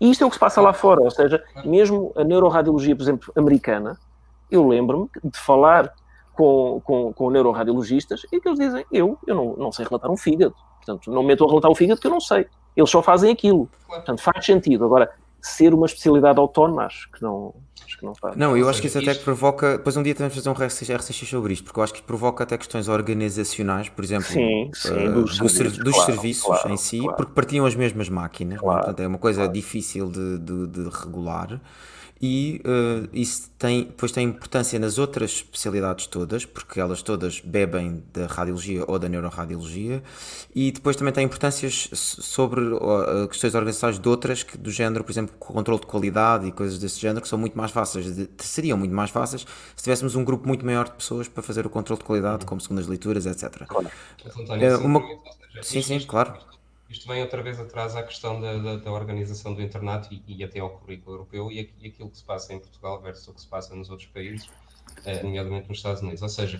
[0.00, 3.02] E isto é o que se passa lá fora, ou seja, mesmo a neuroradiologia, por
[3.02, 3.96] exemplo, americana,
[4.52, 5.92] eu lembro-me de falar
[6.34, 10.16] com, com, com neuroradiologistas e que eles dizem, eu, eu não, não sei relatar um
[10.16, 12.46] fígado, portanto, não me meto a relatar o fígado que eu não sei.
[12.76, 13.68] Eles só fazem aquilo.
[13.86, 14.84] Portanto, faz sentido.
[14.84, 15.10] Agora,
[15.40, 18.36] ser uma especialidade autónoma, acho que não, acho que não faz.
[18.36, 19.76] Não, eu acho que isso até que provoca.
[19.76, 22.56] Depois um dia também fazer um RCX sobre isto, porque eu acho que provoca até
[22.56, 26.76] questões organizacionais, por exemplo, sim, sim, uh, dos, dos, serviços, dos claro, serviços claro, em
[26.76, 27.16] si, claro.
[27.16, 28.62] porque partiam as mesmas máquinas, é?
[28.62, 31.60] portanto é uma coisa difícil de, de, de regular
[32.22, 38.04] e uh, isso tem, depois tem importância nas outras especialidades todas, porque elas todas bebem
[38.12, 40.00] da radiologia ou da neuroradiologia,
[40.54, 45.10] e depois também tem importâncias sobre uh, questões organizacionais de outras, que, do género, por
[45.10, 48.78] exemplo, controle de qualidade e coisas desse género, que são muito mais fáceis, de, seriam
[48.78, 51.98] muito mais fáceis se tivéssemos um grupo muito maior de pessoas para fazer o controle
[51.98, 53.66] de qualidade, como segundas leituras, etc.
[53.66, 53.90] Claro.
[54.24, 55.02] Uh, uma...
[55.60, 56.34] Sim, sim, claro.
[56.92, 60.44] Isto vem outra vez atrás à questão da, da, da organização do internato e, e,
[60.44, 63.40] até ao currículo europeu e, e, aquilo que se passa em Portugal versus o que
[63.40, 64.50] se passa nos outros países,
[65.06, 66.20] eh, nomeadamente nos Estados Unidos.
[66.20, 66.58] Ou seja,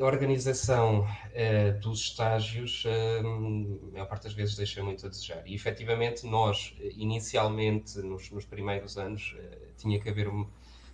[0.00, 5.46] a organização eh, dos estágios, eh, a maior parte das vezes, deixa muito a desejar.
[5.46, 9.36] E efetivamente, nós, inicialmente, nos, nos primeiros anos,
[9.76, 10.26] tinha que haver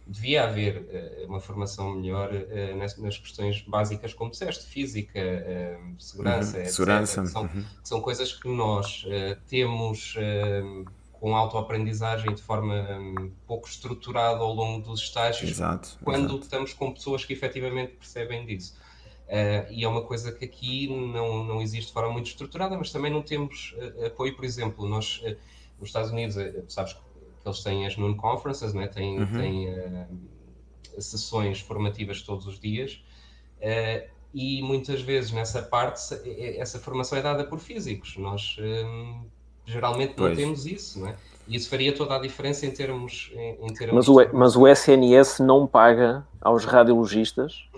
[0.06, 6.02] devia haver uh, uma formação melhor uh, nas, nas, questões básicas, como disseste, física, uh,
[6.02, 6.72] segurança, uhum, etc.
[6.74, 7.22] Segurança.
[7.22, 7.64] Que são, uhum.
[7.82, 9.04] que são, coisas que nós
[9.48, 10.16] temos
[11.20, 16.40] com autoaprendizagem de forma um, pouco estruturada ao longo dos estágios, exato, quando exato.
[16.40, 18.74] estamos com pessoas que efetivamente percebem disso.
[19.26, 22.90] Uh, e é uma coisa que aqui não, não existe de forma muito estruturada, mas
[22.90, 25.36] também não temos uh, apoio, por exemplo, nós, uh,
[25.78, 26.36] nos Estados Unidos,
[26.68, 27.00] sabes que
[27.44, 28.86] eles têm as noon conferences, né?
[28.86, 29.32] têm, uhum.
[29.32, 30.06] têm uh,
[30.98, 33.02] sessões formativas todos os dias,
[33.58, 36.00] uh, e muitas vezes nessa parte
[36.56, 38.16] essa formação é dada por físicos.
[38.16, 39.24] Nós um,
[39.66, 40.30] geralmente pois.
[40.30, 41.16] não temos isso, não é?
[41.48, 43.32] E isso faria toda a diferença em termos.
[43.34, 47.68] Em, em termos mas, o, mas o SNS não paga aos radiologistas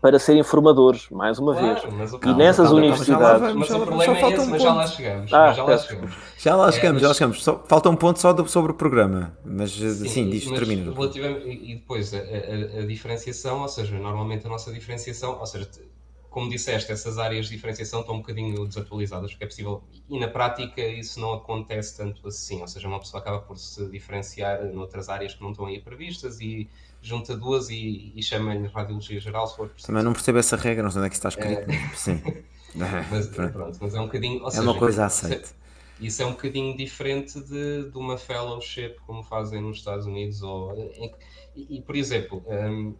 [0.00, 2.12] para serem formadores, mais uma claro, vez.
[2.24, 3.40] e nessas calma, universidades.
[3.42, 5.32] Calma, mas o problema é esse, um mas já lá chegamos.
[5.32, 6.14] Ah, já lá chegamos.
[6.38, 7.44] Já lá chegamos, é, já lá chegamos.
[7.44, 9.36] Só, falta um ponto só do, sobre o programa.
[9.44, 10.94] Mas sim, sim diz, termina.
[11.44, 15.68] E depois a, a, a, diferenciação, ou seja, normalmente a nossa diferenciação, ou seja,
[16.30, 19.82] como disseste, essas áreas de diferenciação estão um bocadinho desatualizadas, porque é possível.
[20.08, 23.84] E na prática isso não acontece tanto assim, ou seja, uma pessoa acaba por se
[23.90, 26.70] diferenciar noutras áreas que não estão aí previstas e
[27.02, 29.86] junta duas e, e chama-lhe radiologia geral, se for preciso.
[29.86, 31.70] Também não percebo essa regra, não sei onde é que está escrito.
[31.70, 31.94] É...
[31.94, 32.22] Sim.
[33.10, 34.46] mas, pronto, mas é um bocadinho.
[34.46, 35.48] é seja, uma coisa aceita.
[36.00, 40.42] Isso é um bocadinho diferente de, de uma fellowship, como fazem nos Estados Unidos.
[40.42, 41.12] Ou, em,
[41.54, 42.94] e, e, por exemplo, um,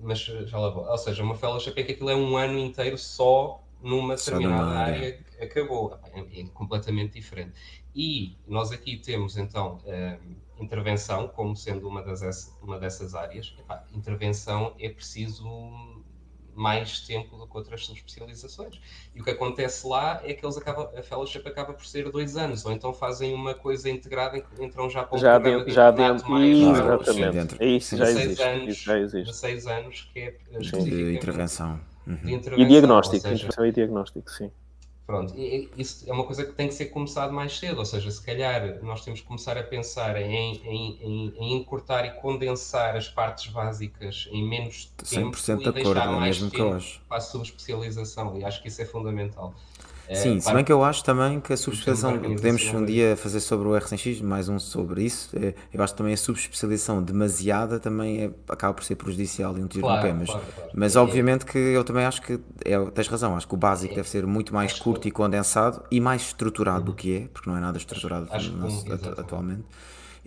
[0.00, 0.86] mas já lá vou.
[0.86, 4.64] Ou seja, uma fellowship é que aquilo é um ano inteiro só numa só determinada
[4.64, 4.96] numa área.
[4.96, 5.20] área.
[5.40, 5.98] Acabou.
[6.14, 7.52] É, é, completamente diferente.
[7.96, 9.80] E nós aqui temos então.
[9.86, 13.54] Um, intervenção como sendo uma, das, uma dessas áreas.
[13.58, 15.46] Epá, intervenção é preciso
[16.54, 18.80] mais tempo do que outras subespecializações.
[19.14, 22.34] E o que acontece lá é que eles acabam, a fellowship acaba por ser dois
[22.36, 25.72] anos, ou então fazem uma coisa integrada e entram já para o já dentro, de
[25.72, 27.32] já dentro, mais exatamente.
[27.32, 27.62] Dentro.
[27.62, 29.30] É isso, já existe, anos, isso já existe.
[29.30, 31.78] De seis anos que é de intervenção.
[32.06, 32.16] Uhum.
[32.16, 32.64] de intervenção.
[32.64, 34.50] E diagnóstico, seja, intervenção e diagnóstico, sim.
[35.06, 38.10] Pronto, e isso é uma coisa que tem que ser começado mais cedo, ou seja,
[38.10, 42.96] se calhar nós temos que começar a pensar em, em, em, em encurtar e condensar
[42.96, 47.18] as partes básicas em menos tempo e de deixar acordo, é mais mesmo tempo para
[47.18, 49.54] a subespecialização, e acho que isso é fundamental.
[50.14, 53.40] Sim, é, se bem que eu acho também que a subespecialização, podemos um dia fazer
[53.40, 57.80] sobre o R100X, mais um sobre isso, é, eu acho que também a subespecialização demasiada
[57.80, 60.70] também é, acaba por ser prejudicial e um tiro claro, no pé, mas, claro, claro.
[60.74, 63.94] mas é, obviamente que eu também acho que, é, tens razão, acho que o básico
[63.94, 63.96] é.
[63.96, 66.84] deve ser muito mais curto e condensado e mais estruturado uhum.
[66.84, 69.64] do que é, porque não é nada estruturado acho, acho nosso, atualmente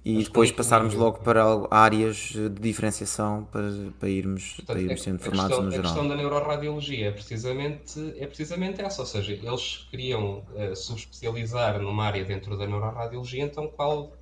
[0.04, 5.20] e depois passarmos logo para áreas de diferenciação para, para irmos, Portanto, para irmos sendo
[5.20, 5.86] formados questão, no geral.
[5.86, 11.80] A questão da neuroradiologia é precisamente, é precisamente essa, ou seja, eles queriam uh, subespecializar
[11.82, 14.14] numa área dentro da neuroradiologia, então qual,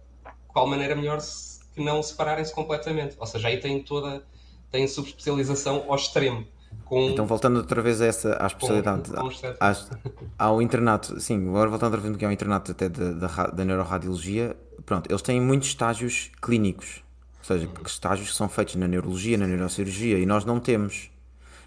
[0.48, 3.16] qual maneira melhor se, que não separarem-se completamente?
[3.20, 4.24] Ou seja, aí tem toda,
[4.72, 6.46] tem subespecialização ao extremo.
[6.84, 11.70] Com, então, voltando outra vez a essa, à especialidade, com, com ao internato, sim, agora
[11.70, 14.56] voltando outra vez que é internato até da, da, da neuroradiologia,
[14.88, 17.04] pronto, eles têm muitos estágios clínicos,
[17.40, 21.12] ou seja, estágios que são feitos na neurologia, na neurocirurgia, e nós não temos.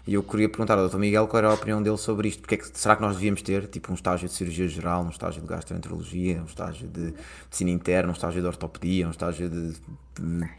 [0.07, 0.97] E eu queria perguntar ao Dr.
[0.97, 2.41] Miguel qual era a opinião dele sobre isto.
[2.41, 5.09] Porque é que, será que nós devíamos ter tipo um estágio de cirurgia geral, um
[5.09, 7.13] estágio de gastroenterologia, um estágio de
[7.43, 9.73] medicina interna, um estágio de ortopedia, um estágio de,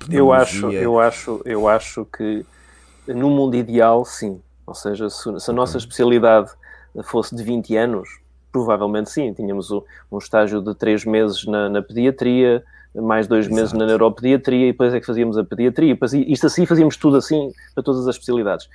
[0.07, 2.47] de eu acho, eu acho, eu acho que
[3.09, 4.41] no mundo ideal, sim.
[4.65, 6.53] Ou seja, se, se a nossa especialidade
[7.03, 8.22] fosse de 20 anos,
[8.53, 9.33] provavelmente sim.
[9.33, 9.83] Tínhamos um,
[10.13, 12.63] um estágio de 3 meses na, na pediatria,
[12.95, 13.57] mais dois Exato.
[13.57, 15.99] meses na neuropediatria e depois é que fazíamos a pediatria.
[16.27, 18.69] Isto assim, fazíamos tudo assim para todas as especialidades.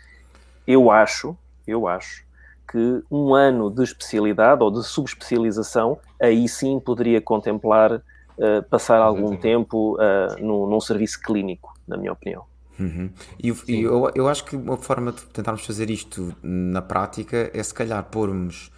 [0.65, 2.25] Eu acho, eu acho
[2.69, 9.37] que um ano de especialidade ou de subespecialização, aí sim poderia contemplar uh, passar algum
[9.37, 12.43] tempo uh, num, num, serviço clínico, na minha opinião.
[12.77, 13.09] Uhum.
[13.41, 17.63] E, e eu, eu acho que uma forma de tentarmos fazer isto na prática é
[17.63, 18.71] se calhar pormos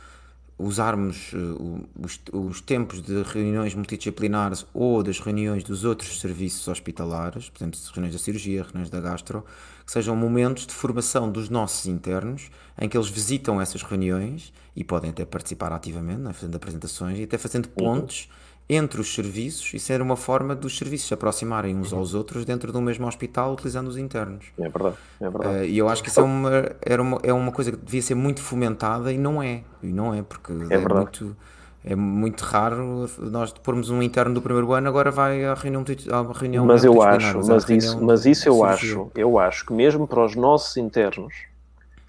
[0.60, 7.50] usarmos uh, os, os, tempos de reuniões multidisciplinares ou das reuniões dos outros serviços hospitalares,
[7.50, 9.46] por exemplo, reuniões da cirurgia, reuniões da gastro,
[9.86, 14.84] que sejam momentos de formação dos nossos internos, em que eles visitam essas reuniões e
[14.84, 17.72] podem até participar ativamente, né, fazendo apresentações e até fazendo uhum.
[17.74, 18.39] pontes uhum
[18.70, 22.72] entre os serviços e ser uma forma dos serviços se aproximarem uns aos outros dentro
[22.72, 24.46] do mesmo hospital utilizando os internos.
[24.60, 25.58] É verdade, é verdade.
[25.58, 28.02] Uh, e eu acho que isso é uma, era uma, é uma coisa que devia
[28.02, 29.64] ser muito fomentada e não é.
[29.82, 31.36] E não é, porque é, é muito
[31.84, 36.38] é muito raro nós pormos um interno do primeiro ano agora vai à reunião à
[36.38, 40.26] reunião mas eu acho mas isso mas isso eu acho eu acho que mesmo para
[40.26, 41.34] os nossos internos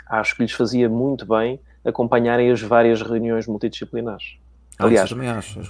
[0.09, 4.40] acho que lhes fazia muito bem acompanharem as várias reuniões multidisciplinares
[4.87, 5.61] Aliás, também acho.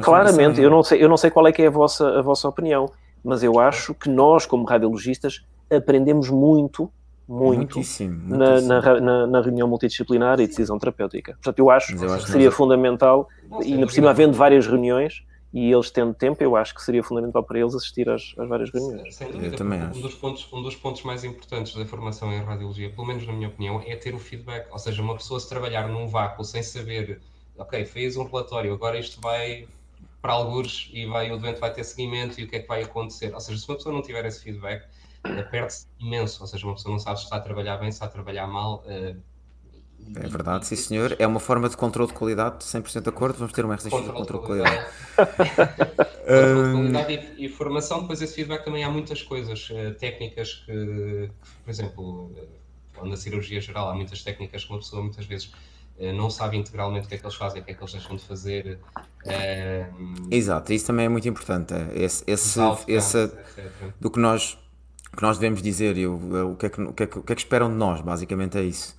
[0.00, 2.48] claramente, eu não, sei, eu não sei qual é que é a vossa, a vossa
[2.48, 2.90] opinião,
[3.24, 6.90] mas eu acho que nós, como radiologistas, aprendemos muito,
[7.28, 8.36] muito muitíssimo, muitíssimo.
[8.36, 11.32] Na, na, na, na, reunião multidisciplinar e decisão terapêutica.
[11.34, 13.28] Portanto, eu acho, eu acho que seria fundamental,
[13.62, 17.02] e ainda por cima havendo várias reuniões, e eles tendo tempo, eu acho que seria
[17.02, 19.14] fundamental para eles assistir às, às várias reuniões.
[19.14, 19.98] Sem dúvida, eu também acho.
[19.98, 23.32] Um dos, pontos, um dos pontos mais importantes da formação em radiologia, pelo menos na
[23.32, 24.70] minha opinião, é ter o feedback.
[24.70, 27.20] Ou seja, uma pessoa se trabalhar num vácuo sem saber
[27.58, 29.66] ok, fez um relatório, agora isto vai
[30.22, 32.82] para algures e vai, o doente vai ter seguimento e o que é que vai
[32.82, 33.32] acontecer.
[33.34, 34.84] Ou seja, se uma pessoa não tiver esse feedback,
[35.24, 36.40] uh, perde-se imenso.
[36.40, 38.46] Ou seja, uma pessoa não sabe se está a trabalhar bem, se está a trabalhar
[38.46, 38.84] mal.
[38.86, 39.20] Uh,
[40.16, 41.16] é verdade, sim senhor.
[41.18, 43.38] É uma forma de controle de qualidade, 100% de acordo.
[43.38, 44.86] Vamos ter uma RCX de controle de qualidade.
[45.16, 50.54] controle de qualidade e, e, formação, depois esse feedback também há muitas coisas uh, técnicas
[50.64, 51.30] que, que,
[51.64, 52.32] por exemplo,
[53.02, 55.77] na cirurgia geral há muitas técnicas que uma pessoa muitas vezes eh,
[56.14, 58.16] não sabe integralmente o que é que eles fazem, o que é que eles deixam
[58.16, 58.78] de fazer.
[59.26, 61.74] Um, Exato, isso também é muito importante.
[61.74, 63.30] É esse, esse, esse
[64.00, 64.58] do que nós,
[65.16, 67.22] que nós devemos dizer e o, o, que é que, o, que é que, o
[67.22, 68.96] que é que esperam de nós, basicamente é isso.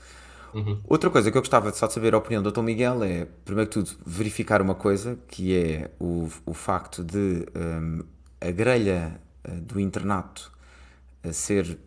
[0.53, 0.81] Uhum.
[0.87, 2.61] Outra coisa que eu gostava só de saber a opinião do Dr.
[2.61, 8.03] Miguel é, primeiro que tudo, verificar uma coisa, que é o, o facto de um,
[8.41, 10.51] a grelha eh, do internato
[11.31, 11.77] ser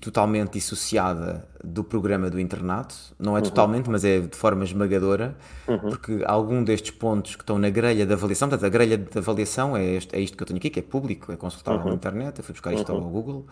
[0.00, 3.44] totalmente dissociada do programa do internato, não é uhum.
[3.44, 5.36] totalmente, mas é de forma esmagadora,
[5.68, 5.78] uhum.
[5.78, 9.76] porque algum destes pontos que estão na grelha de avaliação, portanto, a grelha de avaliação
[9.76, 11.88] é, este, é isto que eu tenho aqui, que é público, é consultável uhum.
[11.88, 13.10] na internet, eu fui buscar isto ao uhum.
[13.10, 13.46] Google,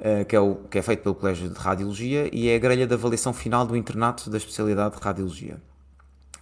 [0.00, 2.86] uh, que, é o, que é feito pelo Colégio de Radiologia e é a grelha
[2.86, 5.58] de avaliação final do internato da especialidade de Radiologia.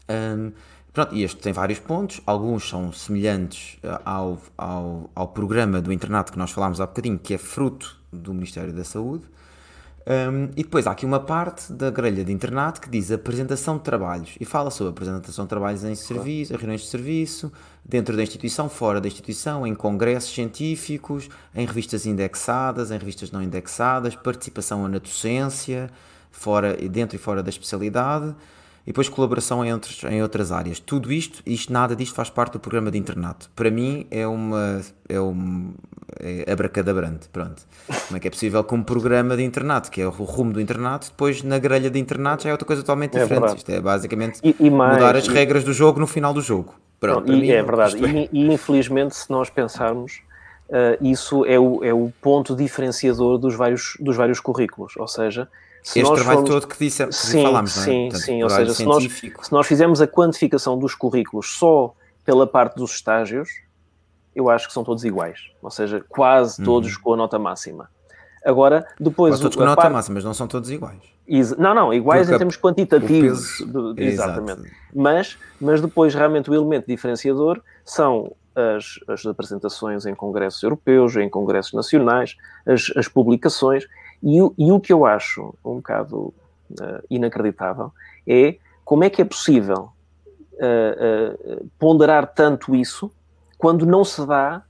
[0.09, 0.53] Um,
[0.97, 5.93] Pronto, e este tem vários pontos, alguns são semelhantes eh, ao, ao, ao programa do
[5.93, 9.25] internato que nós falámos há bocadinho, que é fruto do Ministério da Saúde.
[10.09, 13.83] Um, e depois há aqui uma parte da grelha de internato que diz apresentação de
[13.83, 14.37] trabalhos.
[14.41, 17.53] E fala sobre apresentação de trabalhos em serviço, em reuniões de serviço,
[17.85, 23.43] dentro da instituição, fora da instituição, em congressos científicos, em revistas indexadas, em revistas não
[23.43, 25.91] indexadas, participação na docência,
[26.31, 28.33] fora, dentro e fora da especialidade
[28.87, 30.79] e depois colaboração entre, em outras áreas.
[30.79, 33.51] Tudo isto, isto, nada disto faz parte do programa de internato.
[33.57, 35.75] Para mim é uma é um
[36.21, 37.63] é abracadabrante, pronto.
[38.07, 40.61] Como é que é possível que um programa de internato, que é o rumo do
[40.61, 43.41] internato, depois na grelha de internato já é outra coisa totalmente é diferente.
[43.41, 43.59] Verdade.
[43.59, 45.31] Isto é basicamente e, e mais, mudar as e...
[45.31, 46.75] regras do jogo no final do jogo.
[47.01, 47.97] Pronto, Não, mim, é verdade.
[48.05, 48.29] É.
[48.33, 50.23] E, infelizmente, se nós pensarmos,
[50.69, 54.97] uh, isso é o, é o ponto diferenciador dos vários, dos vários currículos.
[54.97, 55.49] Ou seja,
[55.87, 56.51] se este trabalho formos...
[56.51, 58.01] todo que, disse, que sim, falámos, sim, não é?
[58.11, 62.45] Portanto, sim, ou seja, se nós, se nós fizermos a quantificação dos currículos só pela
[62.45, 63.49] parte dos estágios,
[64.35, 66.65] eu acho que são todos iguais, ou seja, quase uhum.
[66.65, 67.89] todos com a nota máxima.
[68.45, 69.31] Agora, depois...
[69.35, 69.93] Quase todos com a nota parte...
[69.93, 70.99] máxima, mas não são todos iguais.
[71.57, 73.59] Não, não, iguais Porque em termos quantitativos.
[73.59, 73.95] Peso...
[73.95, 74.03] De...
[74.03, 74.73] Exatamente.
[74.93, 81.29] Mas, mas depois, realmente, o elemento diferenciador são as, as apresentações em congressos europeus, em
[81.29, 83.87] congressos nacionais, as, as publicações,
[84.23, 86.35] e, e o que eu acho um bocado
[86.71, 87.93] uh, inacreditável
[88.27, 89.91] é como é que é possível
[90.55, 93.11] uh, uh, ponderar tanto isso
[93.59, 94.63] quando não se dá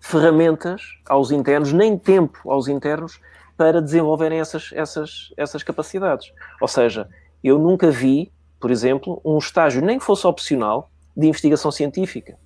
[0.00, 3.20] ferramentas aos internos, nem tempo aos internos,
[3.56, 6.32] para desenvolverem essas, essas, essas capacidades.
[6.60, 7.08] Ou seja,
[7.42, 8.30] eu nunca vi,
[8.60, 12.36] por exemplo, um estágio, nem que fosse opcional, de investigação científica,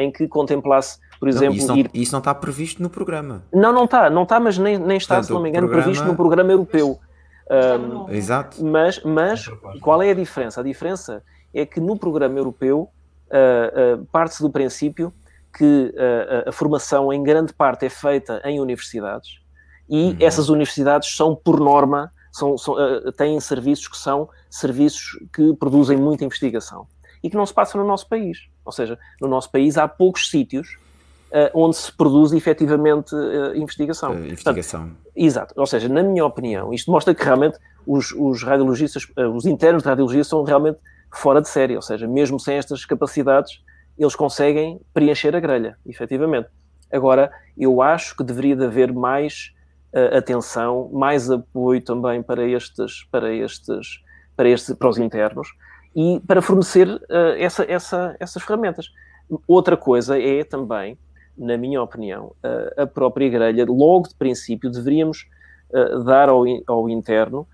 [0.00, 1.54] em que contemplasse, por exemplo.
[1.54, 1.90] Não, isso, não, ir...
[1.94, 3.44] isso, não, está previsto no programa.
[3.52, 5.84] Não, não está, não está, mas nem, nem está, Portanto, se não me engano, programa...
[5.84, 6.98] previsto no programa europeu.
[7.50, 8.64] Um, Exato.
[8.64, 10.60] Mas, mas qual é a diferença?
[10.60, 11.22] A diferença
[11.52, 12.88] é que no programa europeu
[13.30, 15.12] uh, uh, parte-se do princípio
[15.56, 19.40] que uh, a formação em grande parte é feita em universidades
[19.88, 20.16] e uhum.
[20.20, 22.76] essas universidades são, por norma, são, são,
[23.16, 26.86] têm serviços que são serviços que produzem muita investigação
[27.22, 28.48] e que não se passa no nosso país.
[28.70, 30.78] Ou seja, no nosso país há poucos sítios
[31.54, 33.14] onde se produz efetivamente
[33.54, 34.12] investigação.
[34.14, 34.80] investigação.
[34.80, 35.54] Portanto, exato.
[35.56, 37.56] Ou seja, na minha opinião, isto mostra que realmente
[37.86, 40.78] os, os radiologistas, os internos de radiologia são realmente
[41.12, 43.60] fora de série, ou seja, mesmo sem estas capacidades,
[43.98, 46.48] eles conseguem preencher a grelha, efetivamente.
[46.90, 49.52] Agora, eu acho que deveria de haver mais
[49.92, 54.02] uh, atenção, mais apoio também para estes, para estes,
[54.36, 55.48] para estes, para os internos
[55.94, 58.92] e para fornecer uh, essa, essa, essas ferramentas.
[59.46, 60.98] Outra coisa é também,
[61.36, 65.28] na minha opinião, uh, a própria grelha, logo de princípio, deveríamos
[66.04, 67.46] dar ao, ao interno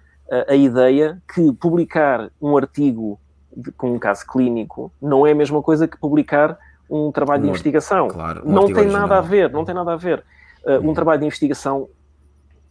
[0.49, 3.21] a ideia que publicar um artigo
[3.57, 6.59] de, com um caso clínico não é a mesma coisa que publicar
[6.89, 8.09] um trabalho um, de investigação.
[8.09, 9.01] Claro, um não tem original.
[9.03, 10.23] nada a ver, não tem nada a ver.
[10.65, 11.89] Uh, um trabalho de investigação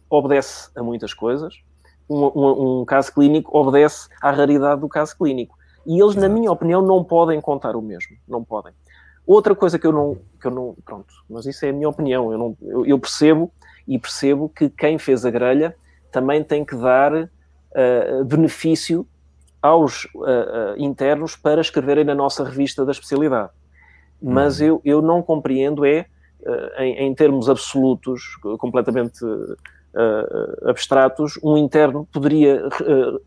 [0.08, 1.60] obedece a muitas coisas,
[2.08, 5.55] um, um, um, caso clínico obedece à raridade do caso clínico.
[5.86, 6.20] E eles, Exato.
[6.20, 8.16] na minha opinião, não podem contar o mesmo.
[8.28, 8.72] Não podem.
[9.26, 12.32] Outra coisa que eu não, que eu não pronto, mas isso é a minha opinião.
[12.32, 13.50] Eu, não, eu, eu percebo
[13.86, 15.74] e percebo que quem fez a grelha
[16.12, 19.06] também tem que dar uh, benefício
[19.60, 23.50] aos uh, uh, internos para escreverem na nossa revista da especialidade.
[24.22, 24.66] Mas uhum.
[24.66, 26.06] eu, eu não compreendo é,
[26.78, 29.18] em, em, termos absolutos, completamente
[30.64, 32.62] abstratos, um interno poderia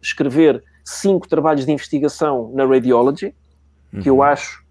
[0.01, 3.33] escrever cinco trabalhos de investigação na Radiology,
[3.93, 4.01] uhum.
[4.01, 4.23] que eu uhum.
[4.23, 4.63] acho,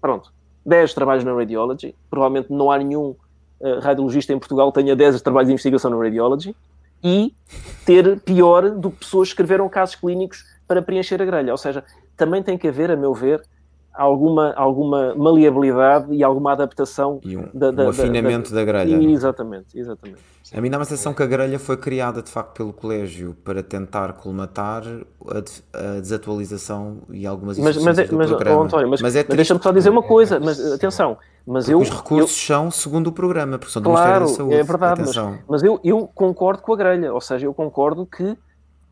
[0.00, 0.32] pronto,
[0.64, 3.14] dez trabalhos na Radiology, provavelmente não há nenhum
[3.82, 6.54] radiologista em Portugal que tenha dez trabalhos de investigação na Radiology,
[7.02, 7.34] e
[7.84, 11.52] ter pior do que pessoas que escreveram casos clínicos para preencher a grelha.
[11.52, 11.84] Ou seja,
[12.16, 13.42] também tem que haver, a meu ver,
[13.98, 18.96] alguma, alguma maleabilidade e alguma adaptação e um, da, da, um afinamento da, da, grelha.
[19.10, 20.22] Exatamente, exatamente.
[20.54, 23.62] A mim dá uma sensação que a grelha foi criada de facto pelo colégio para
[23.62, 24.82] tentar colmatar
[25.26, 28.60] a, a desatualização e algumas mas, mas, é, do mas, programa.
[28.60, 31.78] Oh, António, mas, mas, é mas deixa-me só dizer uma coisa, mas atenção, mas eu,
[31.78, 34.54] os recursos eu, são segundo o programa, porque são do claro, Ministério da Saúde.
[34.54, 38.38] É verdade, mas, mas eu, eu concordo com a grelha, ou seja, eu concordo que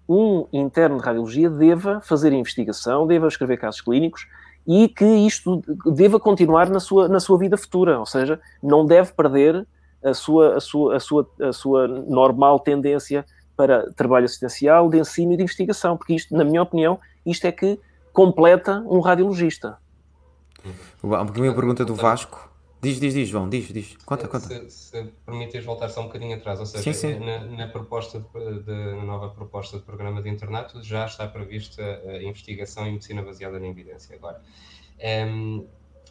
[0.09, 4.27] um interno de radiologia deva fazer investigação, deva escrever casos clínicos
[4.67, 5.63] e que isto
[5.95, 9.67] deva continuar na sua, na sua vida futura, ou seja, não deve perder
[10.03, 13.25] a sua, a sua, a sua, a sua normal tendência
[13.57, 17.53] para trabalho assistencial, de ensino e de investigação, porque isto, na minha opinião, isto é
[17.53, 17.79] que
[18.13, 19.79] completa um radiologista.
[21.03, 22.51] Uma pergunta do Vasco
[22.87, 23.97] Diz, diz, diz, João, diz, diz.
[24.07, 24.47] Conta, conta.
[24.47, 27.19] Se, se permites voltar só um bocadinho atrás, ou seja, sim, sim.
[27.19, 31.83] Na, na, proposta de, de, na nova proposta de programa de internato já está prevista
[32.07, 34.41] a investigação em medicina baseada na evidência agora.
[35.29, 35.67] Um,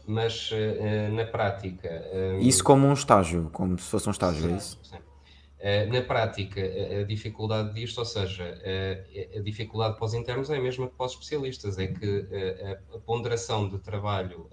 [0.05, 1.89] mas uh, na prática.
[2.13, 4.79] Um, isso como um estágio, como se fosse um estágio, sim, é isso?
[4.83, 4.97] Sim.
[4.97, 10.49] Uh, na prática, a, a dificuldade disto, ou seja, uh, a dificuldade para os internos
[10.49, 12.27] é a mesma que para os especialistas, é que
[12.91, 14.49] a, a ponderação de trabalho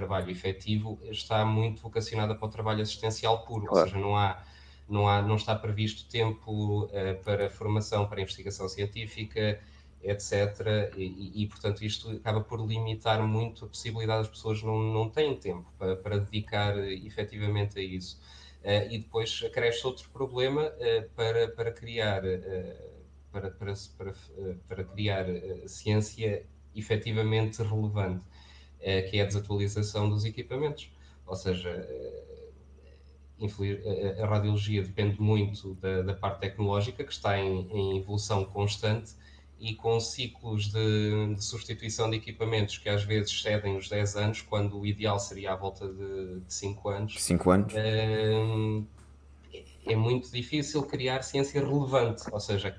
[0.00, 3.80] trabalho efetivo está muito vocacionada para o trabalho assistencial puro, claro.
[3.80, 4.42] ou seja, não há,
[4.88, 6.90] não há, não está previsto tempo uh,
[7.22, 9.60] para formação, para investigação científica,
[10.02, 10.92] etc.
[10.96, 15.36] E, e, portanto, isto acaba por limitar muito a possibilidade das pessoas não, não têm
[15.36, 18.18] tempo para, para dedicar uh, efetivamente a isso.
[18.62, 22.22] Uh, e depois acresce outro problema uh, para, para criar,
[23.30, 24.14] para, para, para,
[24.68, 25.26] para criar
[25.66, 26.44] ciência
[26.74, 28.24] efetivamente relevante
[28.80, 30.90] é, que é a desatualização dos equipamentos.
[31.26, 32.30] Ou seja, eh,
[34.20, 39.12] a radiologia depende muito da, da parte tecnológica, que está em, em, evolução constante
[39.58, 44.42] e com ciclos de, de, substituição de equipamentos que às vezes cedem os 10 anos,
[44.42, 47.22] quando o ideal seria à volta de, de 5 anos.
[47.22, 47.74] 5 anos.
[47.76, 48.32] É,
[49.86, 52.74] é muito difícil criar ciência relevante, ou seja,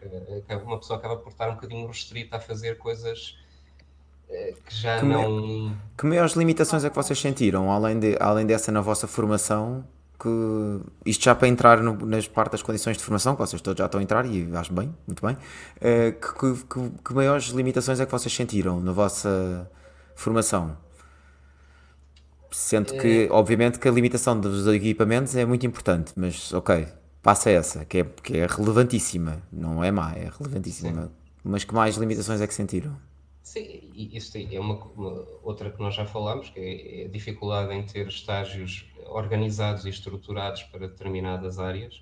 [0.63, 3.37] uma pessoa acaba por estar um bocadinho restrita a fazer coisas
[4.65, 5.41] que já que não.
[5.41, 5.75] Me...
[5.97, 9.83] Que maiores limitações é que vocês sentiram, além, de, além dessa na vossa formação?
[10.19, 10.29] Que
[11.05, 13.85] isto já para entrar no, nas partes das condições de formação, que vocês todos já
[13.85, 15.35] estão a entrar e acho bem, muito bem.
[15.35, 19.69] Uh, que, que, que, maiores limitações é que vocês sentiram na vossa
[20.15, 20.77] formação?
[22.51, 23.33] Sendo que, é...
[23.33, 26.87] obviamente, que a limitação dos equipamentos é muito importante, mas ok,
[27.23, 31.03] passa essa, que é, que é relevantíssima, não é má, é relevantíssima.
[31.03, 31.09] Sim.
[31.43, 32.95] Mas que mais limitações é que sentiram?
[33.51, 37.73] Sim, isso é uma, uma, outra que nós já falamos, que é, é a dificuldade
[37.73, 42.01] em ter estágios organizados e estruturados para determinadas áreas,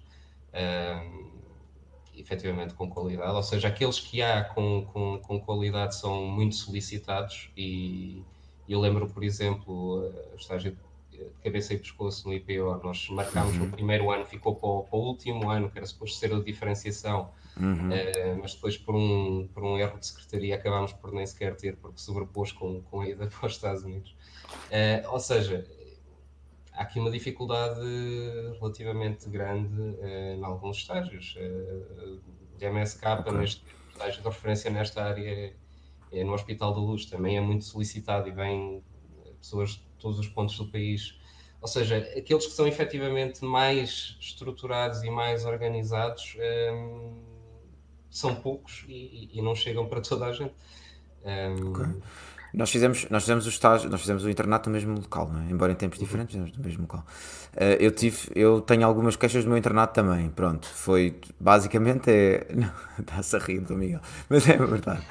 [0.54, 1.32] um,
[2.16, 7.50] efetivamente com qualidade, ou seja, aqueles que há com, com, com qualidade são muito solicitados
[7.58, 8.24] e
[8.68, 10.78] eu lembro, por exemplo, o estágio
[11.10, 13.66] de cabeça e pescoço no IPO, nós marcámos uhum.
[13.66, 16.40] no primeiro ano, ficou para o, para o, último ano, que era suposto ser a
[16.40, 17.90] diferenciação, uhum.
[17.90, 21.78] uh, mas depois por um, por um erro de secretaria acabámos por nem sequer ter,
[21.78, 24.16] porque sobrepôs com, com a ida para os Estados Unidos.
[24.68, 25.66] Uh, ou seja,
[26.74, 27.80] há aqui uma dificuldade
[28.60, 31.36] relativamente grande uh, em alguns estágios.
[31.38, 32.20] Uh,
[32.60, 33.34] de MSK, okay.
[33.34, 35.54] neste estágio de referência nesta área, é,
[36.12, 38.84] é no Hospital da Luz, também é muito solicitado e vêm
[39.40, 41.18] pessoas de todos os pontos do país.
[41.62, 46.38] Ou seja, aqueles que são efetivamente mais estruturados e mais organizados
[46.72, 47.18] um,
[48.10, 50.54] são poucos e, e, não chegam para toda a gente.
[51.24, 51.86] Um, okay.
[52.54, 55.52] Nós fizemos, nós fizemos o estágio, nós fizemos o internato no mesmo local, é?
[55.52, 57.06] embora em tempos diferentes, fizemos no mesmo local.
[57.54, 62.48] Uh, eu tive, eu tenho algumas queixas do meu internato também, pronto, foi, basicamente é,
[63.00, 65.06] está-se a rir do Miguel, mas é verdade,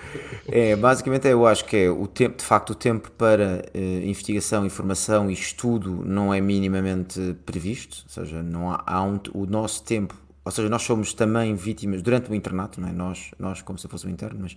[0.49, 3.79] é, basicamente é, eu acho que é o tempo, de facto o tempo para uh,
[3.79, 9.47] investigação, informação e estudo não é minimamente previsto, ou seja, não há, há um, o
[9.47, 10.15] nosso tempo,
[10.49, 12.93] ou seja, nós somos também vítimas, durante o internato, não é?
[12.93, 14.57] nós, nós como se fosse o interno, mas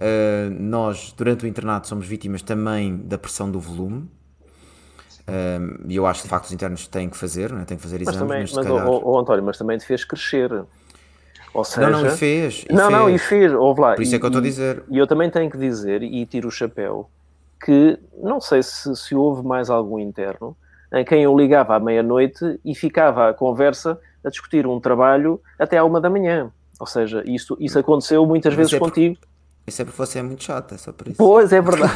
[0.00, 4.08] Uh, nós, durante o internato, somos vítimas também da pressão do volume.
[5.28, 7.64] Uh, e eu acho que de facto os internos têm que fazer, né?
[7.66, 8.18] têm que fazer exames.
[8.18, 8.88] Mas também, mas, mas calhar...
[8.88, 10.64] o, o, António, mas também te fez crescer.
[11.52, 12.64] Ou seja, não, não, e fez.
[12.68, 12.98] E não, fez.
[12.98, 13.94] não, e fez, ouve lá.
[13.94, 14.84] Por isso e, é que eu estou a dizer.
[14.88, 17.10] E eu também tenho que dizer, e tiro o chapéu,
[17.62, 20.56] que não sei se, se houve mais algum interno
[20.92, 25.78] em quem eu ligava à meia-noite e ficava a conversa a discutir um trabalho até
[25.78, 26.50] à uma da manhã.
[26.78, 29.16] Ou seja, isso, isso aconteceu muitas vezes é contigo.
[29.66, 31.16] Isso é porque você é muito chato, é só por isso.
[31.18, 31.92] Pois, é verdade.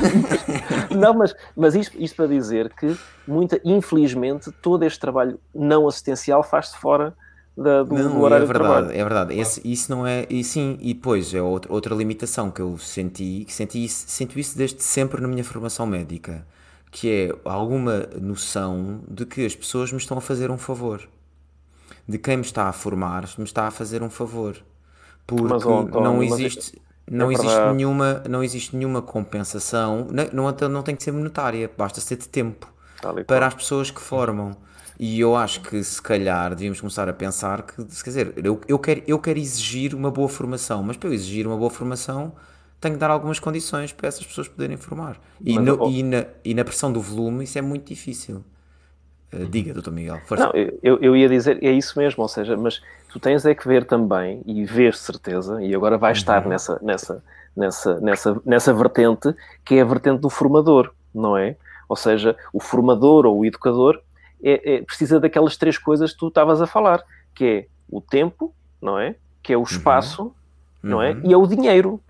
[0.94, 2.96] não, mas, mas isto, isto para dizer que,
[3.26, 7.14] muita, infelizmente, todo este trabalho não assistencial faz-se fora
[7.56, 8.92] da, do, não, do horário é verdade.
[8.92, 10.26] É verdade, Esse, isso não é.
[10.28, 14.38] E sim, e depois é outra, outra limitação que eu senti, que senti isso, sinto
[14.38, 16.46] isso desde sempre na minha formação médica,
[16.90, 21.08] que é alguma noção de que as pessoas me estão a fazer um favor.
[22.06, 24.56] De quem me está a formar me está a fazer um favor.
[25.26, 26.80] Porque mas, não existe.
[27.10, 31.70] Não, é existe nenhuma, não existe nenhuma compensação, não, não, não tem que ser monetária,
[31.76, 32.72] basta ser de tempo
[33.26, 34.56] para as pessoas que formam.
[34.98, 38.78] E eu acho que se calhar devíamos começar a pensar que, quer dizer, eu, eu,
[38.78, 42.32] quero, eu quero exigir uma boa formação, mas para eu exigir uma boa formação
[42.80, 45.18] tenho que dar algumas condições para essas pessoas poderem formar.
[45.40, 48.44] E, no, e, na, e na pressão do volume isso é muito difícil.
[49.34, 50.20] Uh, diga, doutor Miguel.
[50.24, 50.46] Força.
[50.46, 53.66] Não, eu, eu ia dizer, é isso mesmo, ou seja, mas tu tens é que
[53.66, 56.50] ver também, e ver certeza, e agora vai estar uhum.
[56.50, 57.24] nessa, nessa,
[57.56, 61.56] nessa, nessa, nessa vertente, que é a vertente do formador, não é?
[61.88, 64.00] Ou seja, o formador ou o educador
[64.42, 67.02] é, é, precisa daquelas três coisas que tu estavas a falar,
[67.34, 69.14] que é o tempo, não é?
[69.42, 69.66] Que é o uhum.
[69.66, 70.32] espaço, uhum.
[70.82, 71.12] não é?
[71.12, 71.20] Uhum.
[71.24, 72.00] E é o dinheiro,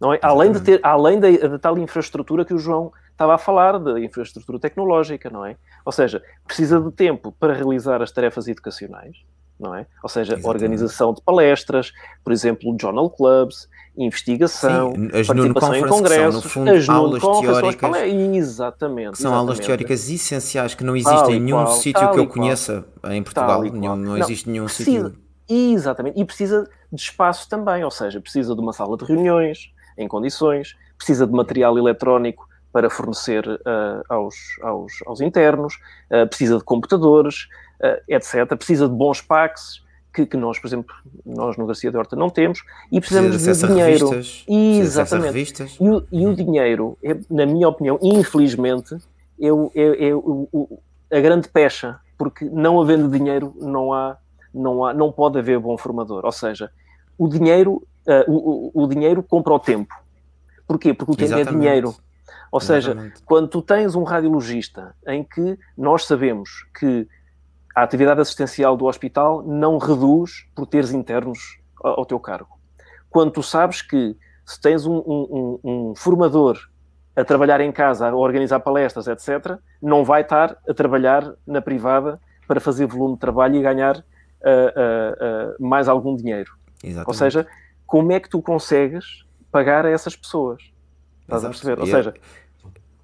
[0.00, 0.18] não é?
[0.22, 3.98] Além de ter, além da, da tal infraestrutura que o João estava a falar, da
[4.00, 5.56] infraestrutura tecnológica, não é?
[5.84, 9.16] Ou seja, precisa de tempo para realizar as tarefas educacionais,
[9.58, 9.86] não é?
[10.02, 10.48] Ou seja, Exatamente.
[10.48, 11.92] organização de palestras,
[12.22, 16.88] por exemplo, journal clubs, investigação, Sim, as participação em congressos, que são, no fundo, as
[16.88, 17.96] aulas teóricas.
[18.34, 19.12] Exatamente.
[19.12, 19.34] Que são exatamente.
[19.34, 23.62] aulas teóricas essenciais que não existem em nenhum sítio que eu conheça em Portugal.
[23.62, 25.16] Nenhum, não, existe nenhum sítio.
[25.48, 26.18] Exatamente.
[26.20, 30.74] E precisa de espaço também, ou seja, precisa de uma sala de reuniões em condições,
[30.96, 35.78] precisa de material eletrónico para fornecer uh, aos, aos, aos, internos,
[36.10, 37.44] uh, precisa de computadores,
[37.80, 38.48] uh, etc.
[38.56, 39.80] Precisa de bons packs,
[40.12, 40.92] que, que, nós, por exemplo,
[41.24, 44.08] nós no Garcia de Horta não temos, e precisamos precisa de, de dinheiro.
[44.08, 45.76] Revistas, Exatamente.
[45.80, 48.96] E o, e o dinheiro, é, na minha opinião, infelizmente,
[49.40, 50.80] é, o, é, é o,
[51.12, 54.16] a grande pecha, porque não havendo dinheiro não há,
[54.52, 56.24] não há, não pode haver bom formador.
[56.24, 56.72] Ou seja,
[57.16, 57.86] o dinheiro,
[58.26, 59.94] o, o, dinheiro compra o tempo.
[60.66, 60.92] Porquê?
[60.92, 61.94] Porque o tempo é dinheiro.
[62.54, 63.18] Ou Exatamente.
[63.18, 67.08] seja, quando tu tens um radiologista em que nós sabemos que
[67.74, 72.56] a atividade assistencial do hospital não reduz por teres internos ao teu cargo.
[73.10, 76.56] Quando tu sabes que se tens um, um, um formador
[77.16, 82.20] a trabalhar em casa, a organizar palestras, etc., não vai estar a trabalhar na privada
[82.46, 86.52] para fazer volume de trabalho e ganhar uh, uh, uh, mais algum dinheiro.
[86.84, 87.08] Exatamente.
[87.08, 87.46] Ou seja,
[87.84, 90.62] como é que tu consegues pagar a essas pessoas?
[91.22, 91.46] Estás Exato.
[91.46, 91.80] a perceber?
[91.80, 92.14] Ou e é seja,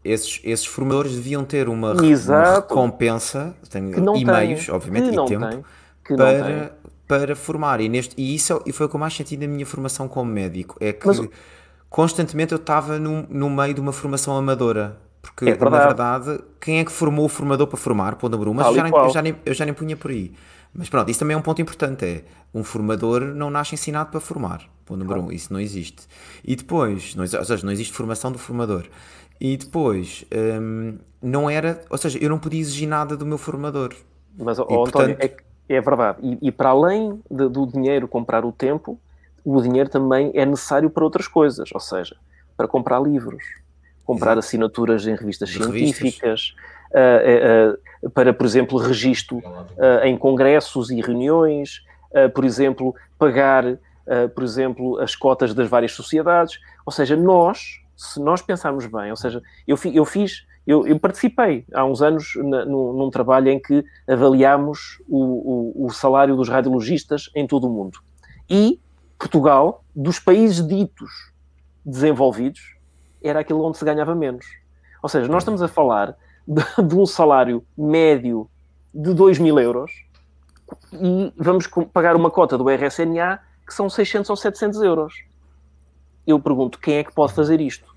[0.05, 6.16] esses, esses formadores deviam ter uma, uma recompensa, tem, e meios, obviamente, e tempo, tem,
[6.16, 6.72] para,
[7.07, 7.80] para formar.
[7.80, 10.30] E, neste, e isso e foi o que eu mais senti na minha formação como
[10.30, 10.76] médico.
[10.80, 11.20] É que Mas-
[11.88, 14.98] constantemente eu estava no, no meio de uma formação amadora.
[15.22, 15.70] Porque, É verdade.
[15.70, 18.14] na verdade, quem é que formou o formador para formar?
[18.16, 18.55] Ponto número um.
[18.55, 20.32] Mas eu já, nem, eu, já nem, eu já nem punha por aí.
[20.72, 22.05] Mas pronto, isso também é um ponto importante.
[22.07, 22.24] É,
[22.55, 24.62] um formador não nasce ensinado para formar.
[24.86, 25.30] Ponto número um.
[25.32, 26.07] Isso não existe.
[26.42, 28.84] E depois, não, ou seja, não existe formação do formador.
[29.41, 30.24] E depois,
[30.61, 31.80] hum, não era...
[31.88, 33.95] Ou seja, eu não podia exigir nada do meu formador.
[34.36, 34.84] Mas, E, António,
[35.16, 35.22] portanto-
[35.68, 36.18] é, é verdade.
[36.22, 38.99] E, e para além de- do dinheiro comprar o tempo,
[39.45, 42.16] o dinheiro também é necessário para outras coisas, ou seja,
[42.57, 43.43] para comprar livros,
[44.05, 44.41] comprar Exato.
[44.41, 45.97] assinaturas em revistas De revistas.
[45.97, 46.55] científicas,
[46.95, 47.76] ah, ah,
[48.07, 49.43] ah, para, por exemplo, registro
[50.05, 51.82] em congressos e reuniões,
[52.34, 53.64] por exemplo, pagar,
[54.34, 56.59] por exemplo, as cotas das várias sociedades.
[56.84, 60.98] Ou seja, nós, se nós pensarmos bem, ou seja, eu, fi- eu fiz, eu, eu
[60.98, 66.34] participei há uns anos na- num, num trabalho em que avaliámos o, o- o salário
[66.34, 67.98] dos radiologistas em todo o mundo.
[68.48, 68.80] E
[69.18, 71.11] Portugal, dos países ditos
[71.84, 72.76] desenvolvidos,
[73.22, 74.46] era aquele onde se ganhava menos.
[75.03, 78.48] Ou seja, nós estamos a falar de, de um salário médio
[78.94, 79.92] de 2 mil euros
[80.92, 85.14] e vamos pagar uma cota do RSNA que são 600 ou 700 euros.
[86.27, 87.89] Eu pergunto, quem é que pode fazer isto?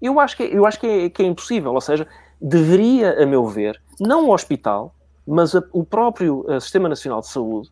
[0.00, 2.06] Eu acho que, é- eu acho que, é, que é impossível, ou seja,
[2.40, 4.94] deveria, a meu ver, não o hospital,
[5.26, 7.70] mas a- o próprio eh, Sistema Nacional de Saúde,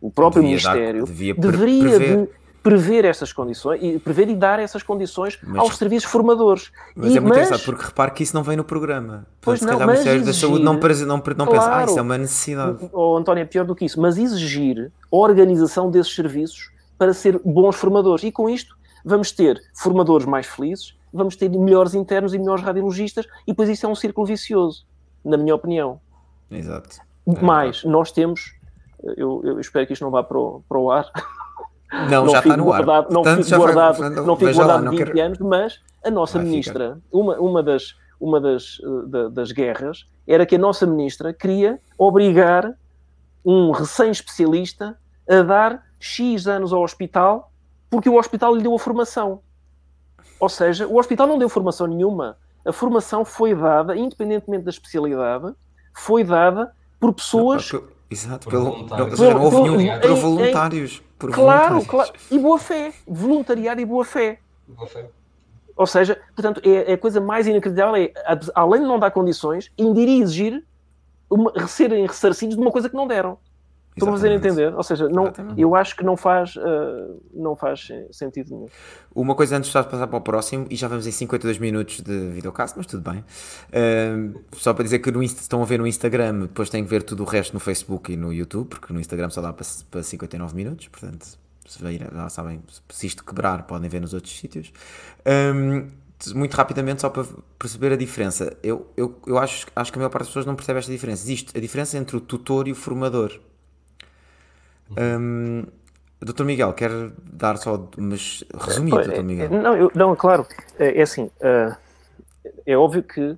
[0.00, 2.16] o próprio Devia dar- Ministério, devia pre- deveria prever.
[2.26, 2.28] de
[2.62, 6.72] prever estas condições e prever e dar essas condições Mas- aos serviços formadores.
[6.96, 9.08] Mas E- é muito engraçado, porque repare que isso não vem no programa.
[9.12, 11.20] Portanto, Pois se não, calhar o mas Ministério da exigir- Saúde não, pensa- não, não
[11.22, 11.90] pensa, ah, Claro.
[11.90, 12.88] isso é uma necessidade.
[12.92, 17.38] Oh, António, é pior do que isso, mas exigir a organização desses serviços para ser
[17.44, 18.24] bons formadores.
[18.24, 18.76] E com isto
[19.06, 23.86] vamos ter formadores mais felizes, vamos ter melhores internos e melhores radiologistas, e depois isso
[23.86, 24.84] é um círculo vicioso,
[25.24, 26.00] na minha opinião.
[26.50, 26.96] Exato.
[27.40, 28.52] Mas nós temos,
[29.16, 31.10] eu, eu espero que isto não vá para o, para o ar,
[32.10, 32.84] Não, já fique está no ar.
[32.84, 35.80] guardado, não Portanto, já foi- guardado, portanto, não lá, guardado não 20 quero- anos, mas
[36.04, 40.56] a nossa Vai ministra, uma, uma, das, uma das, eh, da- das guerras, era que
[40.56, 42.74] a nossa ministra queria obrigar
[43.44, 44.98] um recém-especialista
[45.28, 47.52] a dar X anos ao hospital
[47.90, 49.40] porque o hospital lhe deu a formação.
[50.40, 52.36] Ou seja, o hospital não deu formação nenhuma.
[52.64, 55.54] A formação foi dada, independentemente da especialidade,
[55.94, 59.18] foi dada por pessoas Não, Exato, Por pelo, voluntários.
[59.18, 61.02] Pelo- em- por em- voluntários.
[61.18, 61.86] Por Claro, voluntários.
[61.88, 62.12] claro.
[62.30, 62.92] E boa fé.
[63.06, 64.38] Voluntariado e boa fé.
[64.68, 65.08] Boa fé.
[65.76, 68.12] Ou seja, portanto, é, é a coisa mais inacreditável é,
[68.54, 70.64] além de não dar condições, ainda iria exigir
[71.28, 73.38] uma, serem ressarcidos de uma coisa que não deram.
[73.96, 74.74] Estão a fazer entender?
[74.74, 75.60] Ou seja, não, Exatamente.
[75.60, 78.66] eu acho que não faz, ah, não faz sentido nenhum.
[79.14, 82.28] Uma coisa antes de passar para o próximo, e já vamos em 52 minutos de
[82.28, 83.24] videocast, mas tudo bem.
[83.72, 86.90] Ahm, só para dizer que no Insta, estão a ver no Instagram, depois têm que
[86.90, 89.66] ver tudo o resto no Facebook e no YouTube, porque no Instagram só dá para,
[89.90, 91.26] para 59 minutos, portanto,
[91.66, 94.72] se vir, já sabem, se isto quebrar, podem ver nos outros sítios.
[95.24, 95.88] Ahm,
[96.34, 97.24] muito rapidamente, só para
[97.58, 100.54] perceber a diferença, eu, eu, eu acho, acho que a maior parte das pessoas não
[100.54, 101.22] percebe esta diferença.
[101.24, 103.38] Existe a diferença entre o tutor e o formador.
[104.98, 105.64] Hum,
[106.20, 106.90] Doutor Miguel, quer
[107.22, 109.50] dar só, mas resumido, Olha, Doutor Miguel.
[109.50, 110.46] Não, eu, não, claro.
[110.78, 111.76] É, é assim, ah,
[112.64, 113.36] é óbvio que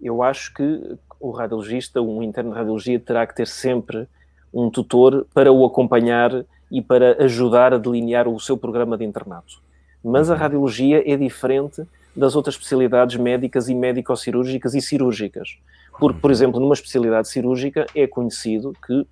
[0.00, 4.06] eu acho que o radiologista, um interno de radiologia, terá que ter sempre
[4.52, 9.60] um tutor para o acompanhar e para ajudar a delinear o seu programa de internato.
[10.02, 11.82] Mas a radiologia é diferente
[12.14, 15.58] das outras especialidades médicas e médico-cirúrgicas e cirúrgicas.
[15.98, 19.06] Porque, por exemplo, numa especialidade cirúrgica é conhecido que,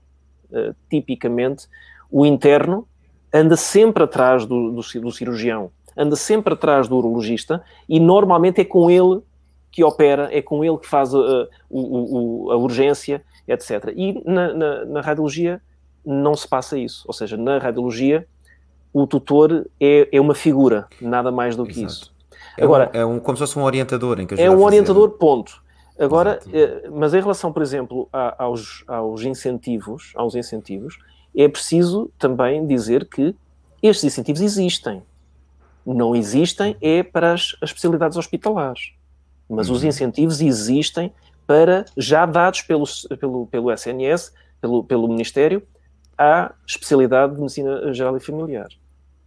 [0.54, 1.66] eh, tipicamente,
[2.10, 2.86] o interno
[3.32, 8.64] anda sempre atrás do, do, do cirurgião, anda sempre atrás do urologista e normalmente é
[8.64, 9.20] com ele
[9.72, 11.18] que opera, é com ele que faz a,
[11.68, 13.92] o- o- a urgência, etc.
[13.96, 15.60] E na, na- na radiologia
[16.06, 17.04] não se passa isso.
[17.08, 18.26] Ou seja, na radiologia
[18.92, 21.86] o tutor é, é uma figura, nada mais do que Exato.
[21.92, 22.14] isso.
[22.56, 24.52] É Agora, um, é um, como se fosse um orientador em que é a um
[24.54, 25.60] fazer- orientador, ponto.
[25.98, 26.50] Agora, Exato.
[26.56, 30.98] eh, mas em relação, por exemplo, a- aos, aos incentivos, aos incentivos,
[31.36, 33.34] é preciso também dizer que
[33.82, 35.02] estes incentivos existem.
[35.86, 38.92] Não existem é para as, as especialidades hospitalares.
[39.48, 39.88] Mas os Uhum.
[39.88, 41.12] incentivos existem
[41.46, 42.84] para, já dados pelo,
[43.20, 45.62] pelo, pelo SNS, pelo, pelo Ministério,
[46.16, 48.68] à especialidade de Medicina Geral e Familiar.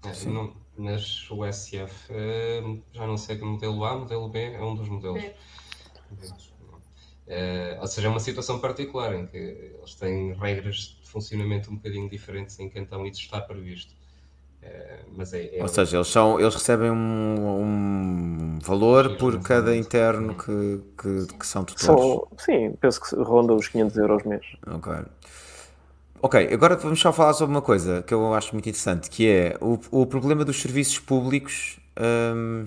[0.03, 4.61] É, não- mas o SF, eh, já não sei que modelo A, modelo B, é
[4.61, 5.21] um dos modelos.
[5.21, 5.33] B.
[7.27, 11.75] Eh, ou seja, é uma situação particular em que eles têm regras de funcionamento um
[11.75, 13.93] bocadinho diferentes em que então isso está previsto.
[15.15, 19.75] Mas é, é Ou seja, eles, são, eles recebem um, um valor Sim, por cada
[19.75, 21.85] interno que, que, que são tutores.
[21.85, 24.45] São, sim, penso que ronda os 500 euros mês.
[24.67, 24.93] Ok.
[26.21, 29.55] Ok, agora vamos só falar sobre uma coisa que eu acho muito interessante, que é
[29.61, 31.79] o, o problema dos serviços públicos,
[32.35, 32.65] hum,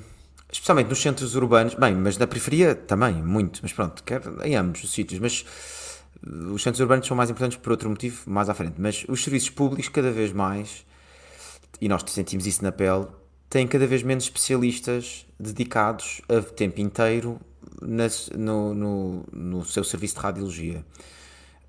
[0.52, 4.82] especialmente nos centros urbanos, bem, mas na periferia também, muito, mas pronto, quer em ambos
[4.82, 5.44] os sítios, mas
[6.52, 9.50] os centros urbanos são mais importantes por outro motivo, mais à frente, mas os serviços
[9.50, 10.84] públicos cada vez mais,
[11.80, 13.06] e nós sentimos isso na pele,
[13.48, 17.40] têm cada vez menos especialistas dedicados a tempo inteiro
[17.80, 20.84] nas- no, no, no seu serviço de radiologia.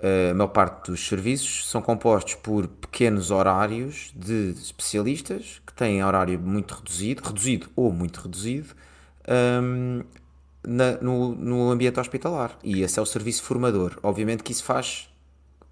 [0.03, 6.39] A maior parte dos serviços são compostos por pequenos horários de especialistas que têm horário
[6.39, 8.69] muito reduzido, reduzido ou muito reduzido,
[9.61, 10.01] hum,
[10.65, 12.57] na- no, no ambiente hospitalar.
[12.63, 13.99] E esse é o serviço formador.
[14.03, 15.09] Obviamente que isso faz,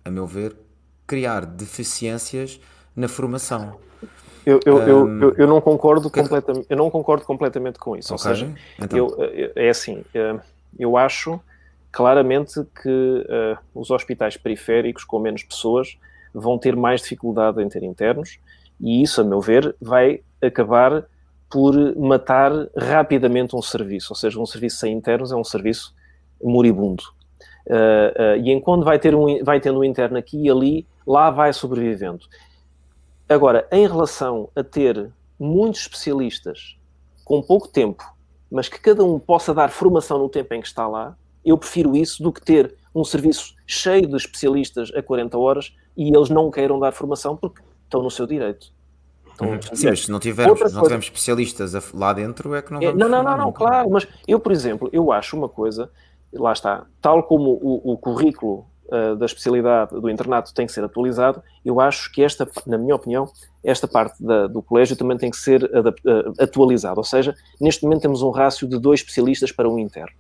[0.06, 0.56] a meu ver,
[1.08, 2.60] criar deficiências
[2.96, 3.78] na formação.
[4.46, 7.96] Eu, eu, eu, Hum, eu, eu não concordo que- completamente, eu não concordo completamente com
[7.96, 8.14] isso.
[8.14, 8.26] Ou Ok?
[8.26, 10.40] seja, Então, eu, eh, é assim, eh,
[10.78, 11.40] eu acho
[11.92, 15.98] claramente que eh, os hospitais periféricos com menos pessoas
[16.34, 18.40] vão ter mais dificuldade em ter internos
[18.80, 21.06] e isso, a meu ver, vai acabar
[21.50, 24.12] por matar rapidamente um serviço.
[24.12, 25.94] Ou seja, um serviço sem internos é um serviço
[26.42, 27.04] moribundo.
[27.68, 31.30] Eh, eh, e enquanto vai, ter um, vai tendo um interno aqui e ali, lá
[31.30, 32.26] vai sobrevivendo.
[33.28, 36.78] Agora, em relação a ter muitos especialistas
[37.26, 38.04] com pouco tempo,
[38.52, 41.16] mas que cada um possa dar formação no tempo em que está lá,
[41.46, 46.16] eu prefiro isso do que ter um serviço cheio de especialistas a 40 horas e
[46.16, 48.72] eles não queiram dar formação porque estão no seu direito.
[49.40, 52.62] No seu sim, mas se não tivermos, não coisa- tivermos especialistas a- lá dentro, é
[52.62, 53.58] que não É, vamos Não, não, formar não, não, nunca.
[53.60, 55.90] claro, mas eu, por exemplo, eu acho uma coisa,
[56.34, 60.84] lá está, tal como o, o currículo ah, da especialidade do internato tem que ser
[60.84, 63.32] atualizado, eu acho que esta, na minha opinião,
[63.64, 67.00] esta parte da- do colégio também tem que ser ah, atualizada.
[67.00, 70.12] Ou seja, neste momento temos um rácio de dois especialistas para um interno.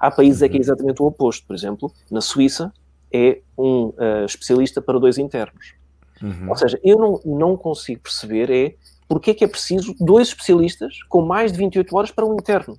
[0.00, 1.46] Há países é que é exatamente o oposto.
[1.46, 2.72] Por exemplo, na Suíça
[3.12, 5.74] é um ah, especialista para dois internos.
[6.22, 6.48] Uhum.
[6.48, 8.74] Ou seja, eu não, não consigo perceber é
[9.08, 12.78] porque é que é preciso dois especialistas com mais de 28 horas para um interno.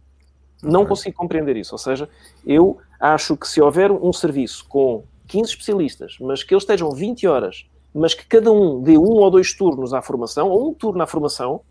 [0.64, 1.74] Não consigo compreender isso.
[1.74, 2.08] Ou seja,
[2.46, 7.28] eu acho que se houver um serviço com 15 especialistas, mas que eles estejam 20
[7.28, 11.02] horas, mas que cada um dê um ou dois turnos à formação, ou um turno
[11.02, 11.62] à formação,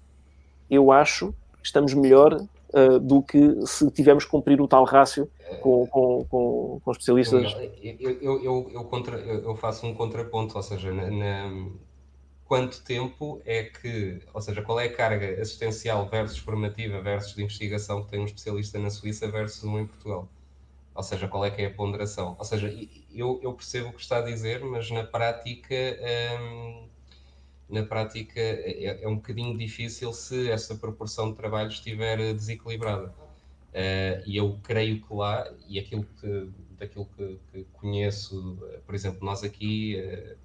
[0.69, 2.41] eu acho que estamos melhor
[2.75, 7.57] ah, do que se tivermos que cumprir o tal rácio com, com, com, com especialistas.
[7.83, 11.71] Eu, eu, eu, eu contra- eu faço um contraponto, ou seja, na, na-
[12.45, 17.43] quanto tempo é que, ou seja, qual é a carga assistencial versus formativa versus de
[17.45, 20.29] investigação que tem um especialista na Suíça versus um em Portugal?
[20.95, 22.37] Ou seja, qual é que é a ponderação?
[22.39, 22.75] Ou seja,
[23.13, 25.75] eu, eu percebo o que está a dizer, mas na prática,
[26.41, 26.90] hum,
[27.71, 33.15] na prática é, é um bocadinho difícil se essa proporção de trabalho estiver desequilibrada.
[33.71, 39.25] Uh, e eu creio que lá, e aquilo que, daquilo que, que conheço, por exemplo,
[39.25, 40.37] nós aqui, uh,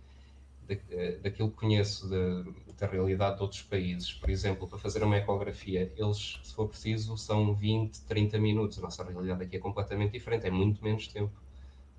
[0.67, 2.45] da, uh, daquilo que conheço da,
[2.77, 7.17] da, realidade de outros países, por exemplo, para fazer uma ecografia, eles, se for preciso,
[7.17, 8.77] são 20, 30 minutos.
[8.77, 11.33] A nossa realidade aqui é completamente diferente, é muito menos tempo.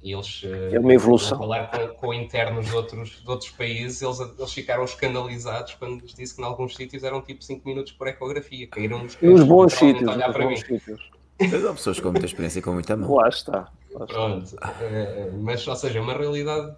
[0.07, 1.37] E eles, é uma evolução.
[1.37, 6.15] falar com, com, internos de outros, de outros países, eles, eles ficaram escandalizados quando lhes
[6.15, 8.69] disse que em alguns sítios eram tipo 5 minutos por ecografia.
[8.69, 10.09] Caíram nos Nos bons sítios.
[10.09, 10.55] olhar para mim.
[10.55, 11.11] Sítios.
[11.41, 13.17] Mas há pessoas com muita experiência e com muita mão.
[13.17, 13.69] Lá está.
[13.93, 14.07] Lá está.
[14.07, 14.57] Pronto.
[14.81, 16.77] É, mas, ou seja, é uma realidade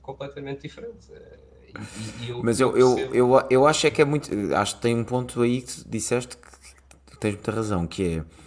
[0.00, 1.12] completamente diferente.
[1.68, 4.30] E, e eu, mas eu, eu, eu, eu acho é que é muito.
[4.56, 8.43] Acho que tem um ponto aí que disseste que tens muita razão, que é.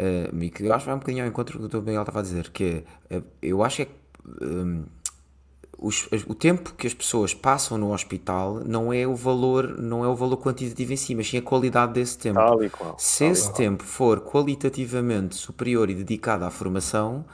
[0.00, 2.20] Uh, que eu acho que vai um bocadinho ao encontro do que o Miguel estava
[2.20, 3.18] a dizer, que é.
[3.18, 3.92] Uh, eu acho é que.
[4.42, 4.84] Um,
[5.82, 10.08] os, o tempo que as pessoas passam no hospital não é o valor não é
[10.08, 12.38] o valor quantitativo em si, mas sim a qualidade desse tempo.
[12.38, 13.54] Tal e qual, Se esse qual.
[13.54, 17.24] tempo for qualitativamente superior e dedicado à formação,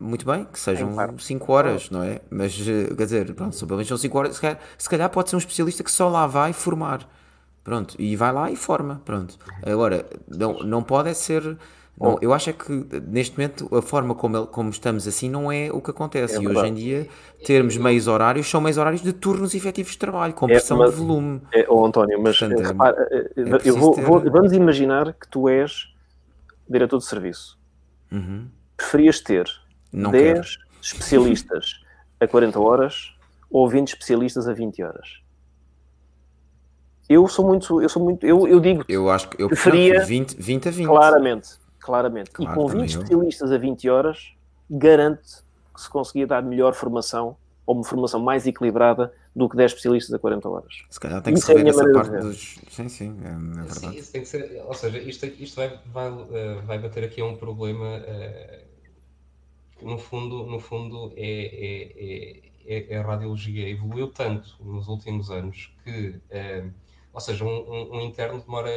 [0.00, 2.20] muito bem, que sejam 5 horas, não é?
[2.28, 5.30] Mas, quer dizer, pronto, se pelo menos são 5 horas, se calhar, se calhar pode
[5.30, 7.08] ser um especialista que só lá vai formar.
[7.62, 9.38] Pronto, e vai lá e forma, pronto.
[9.64, 11.56] Agora, não, não pode é ser...
[11.98, 12.70] Não, eu acho é que
[13.06, 16.36] neste momento a forma como, ele, como estamos assim não é o que acontece.
[16.36, 17.08] É e hoje em dia
[17.44, 20.90] termos meios horários são meios horários de turnos efetivos de trabalho, com pressão é, mas,
[20.94, 21.40] de volume.
[21.52, 23.30] É, oh, António, mas Portanto, repara,
[23.64, 24.04] eu vou, ter...
[24.04, 25.94] vou, vamos imaginar que tu és
[26.68, 27.58] diretor de serviço.
[28.12, 28.48] Uhum.
[28.76, 29.48] Preferias ter
[29.90, 30.66] não 10 quero.
[30.82, 31.80] especialistas
[32.20, 33.16] a 40 horas
[33.50, 35.22] ou 20 especialistas a 20 horas?
[37.08, 38.84] Eu sou muito, eu sou muito, eu, eu digo.
[38.88, 40.86] Eu acho que eu preferia 20, 20 a 20.
[40.88, 41.48] Claramente,
[41.86, 42.30] claramente.
[42.30, 42.84] Claro, e com 20 eu.
[42.84, 44.34] especialistas a 20 horas,
[44.68, 49.72] garante que se conseguia dar melhor formação ou uma formação mais equilibrada do que 10
[49.72, 50.82] especialistas a 40 horas.
[50.88, 52.58] Se calhar tem que isso saber é essa parte dos.
[52.70, 53.80] Sim, sim, é, é verdade.
[53.80, 57.20] Sim, isso tem que ser, ou seja, isto, isto vai, vai, uh, vai bater aqui
[57.20, 58.66] a um problema uh,
[59.82, 65.74] no fundo, no fundo é, é, é, é, a radiologia evoluiu tanto nos últimos anos
[65.84, 66.72] que, uh,
[67.12, 68.70] ou seja, um, um, um interno demora,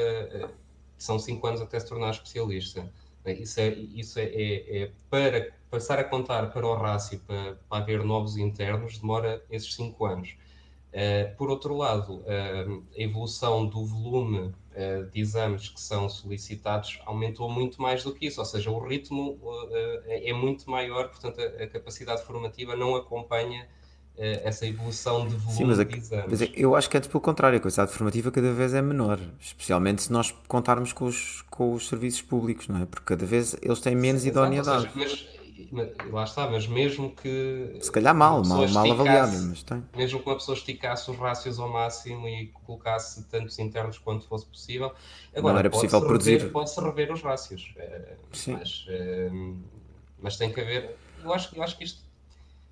[1.04, 2.91] são cinco anos até se tornar especialista.
[3.26, 7.84] Isso é, isso é, é, é, para passar a contar para o rácio, para, para
[7.84, 10.36] haver novos internos, demora esses cinco anos.
[10.89, 17.00] Uh, por outro lado, uh, a evolução do volume uh, de exames que são solicitados
[17.06, 19.38] aumentou muito mais do que isso, ou seja, o ritmo
[20.08, 23.70] é muito maior, portanto, a, a, capacidade formativa não acompanha
[24.20, 26.26] essa evolução de volume Sim, mas, exames.
[26.28, 30.03] Mas eu acho que antes pelo contrário, a capacidade formativa cada vez é menor, especialmente
[30.03, 32.86] se nós contarmos com os, com os serviços públicos, não é?
[32.86, 34.89] Porque cada vez eles têm menos idoneidade.
[35.72, 37.78] Mas, lá está, mas mesmo que.
[37.82, 39.84] Se calhar mal, mal, mal avaliado, mas tem.
[39.95, 44.45] Mesmo que uma pessoa esticasse os rácios ao máximo e colocasse tantos internos quanto fosse
[44.45, 44.91] possível.
[45.36, 46.51] Agora, não era possível produzir.
[46.51, 47.74] Pode-se rever os rácios.
[47.78, 48.53] Eh, Sim.
[48.53, 49.32] Mas, eh,
[50.22, 50.95] mas tem que haver.
[51.24, 52.09] Eu acho, eu acho que isto.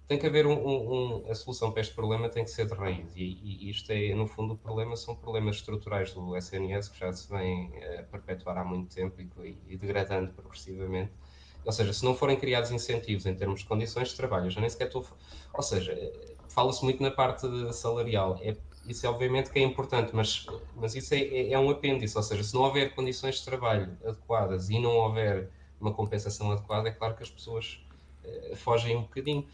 [0.08, 2.74] Tem que haver um, um, um, a solução para este problema tem que ser de
[2.74, 6.99] raiz e, e, isto é, no fundo, o problema são problemas estruturais do SNS que
[6.99, 11.12] já se vem a perpetuar há muito tempo e, e degradando progressivamente
[11.68, 14.70] ou seja, se não forem criados incentivos em termos de condições de trabalho, já nem
[14.70, 15.05] sequer estou.
[15.53, 15.93] Ou seja,
[16.47, 18.39] fala-se muito na parte salarial.
[18.41, 18.55] É,
[18.88, 22.16] isso é obviamente que é importante, mas, mas isso é, é, é um apêndice.
[22.16, 26.88] Ou seja, se não houver condições de trabalho adequadas e não houver uma compensação adequada,
[26.88, 27.86] é claro que as pessoas
[28.24, 29.45] eh, fogem um bocadinho.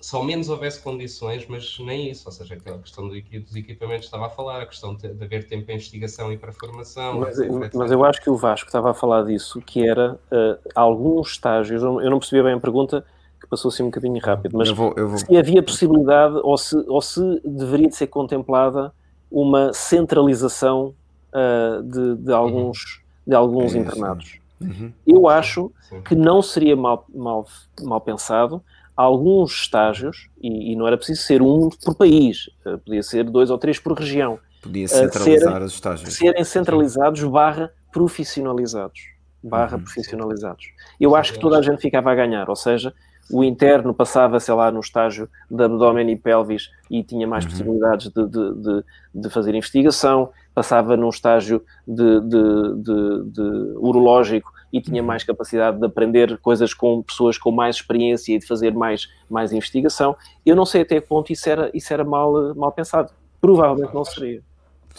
[0.00, 4.26] Se ao menos houvesse condições, mas nem isso, ou seja, aquela questão dos equipamentos estava
[4.26, 7.20] a falar, a questão de, haver tempo para investigação e para formação.
[7.20, 10.70] Mas, etc, mas eu acho que o Vasco estava a falar disso, que era uh,
[10.74, 13.04] alguns estágios, eu não percebi bem a pergunta,
[13.40, 15.18] que passou assim um bocadinho rápido, mas eu vou, eu vou.
[15.18, 18.92] se havia possibilidade ou se, ou se deveria de ser contemplada
[19.30, 20.94] uma centralização
[21.32, 23.02] uh, de, de, alguns, uhum.
[23.26, 24.38] de alguns é internados.
[24.60, 24.92] Uhum.
[25.06, 26.02] Eu acho sim, sim.
[26.02, 27.46] que não seria mal, mal,
[27.82, 28.62] mal pensado
[28.96, 33.50] alguns estágios, e, e, não era preciso ser um por país, eh, podia ser dois
[33.50, 34.38] ou três por região.
[34.62, 36.14] Podia eh, centralizar serem, os estágios.
[36.14, 39.00] Serem centralizados barra profissionalizados.
[39.42, 39.82] Barra uhum.
[39.82, 40.66] profissionalizados.
[40.98, 42.92] Eu acho que toda a gente ficava a ganhar, ou seja,
[43.30, 47.50] o interno passava, sei lá, no estágio de abdômen e pelvis e tinha mais uhum.
[47.50, 48.84] possibilidades de, de, de,
[49.14, 53.40] de, fazer investigação, passava num estágio de, de
[53.76, 55.06] urológico e tinha uhum.
[55.06, 59.52] mais capacidade de aprender coisas com pessoas com mais experiência e de fazer mais, mais
[59.52, 60.16] investigação.
[60.44, 63.10] Eu não sei até que ponto isso era, isso era mal, mal pensado.
[63.40, 64.42] Provavelmente não seria.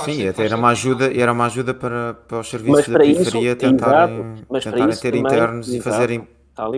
[0.04, 3.56] Sim, até era uma ajuda, era uma ajuda para, para os serviços da periferia isso,
[3.56, 6.28] tentarem, exato, mas tentarem ter também, internos exato, e fazerem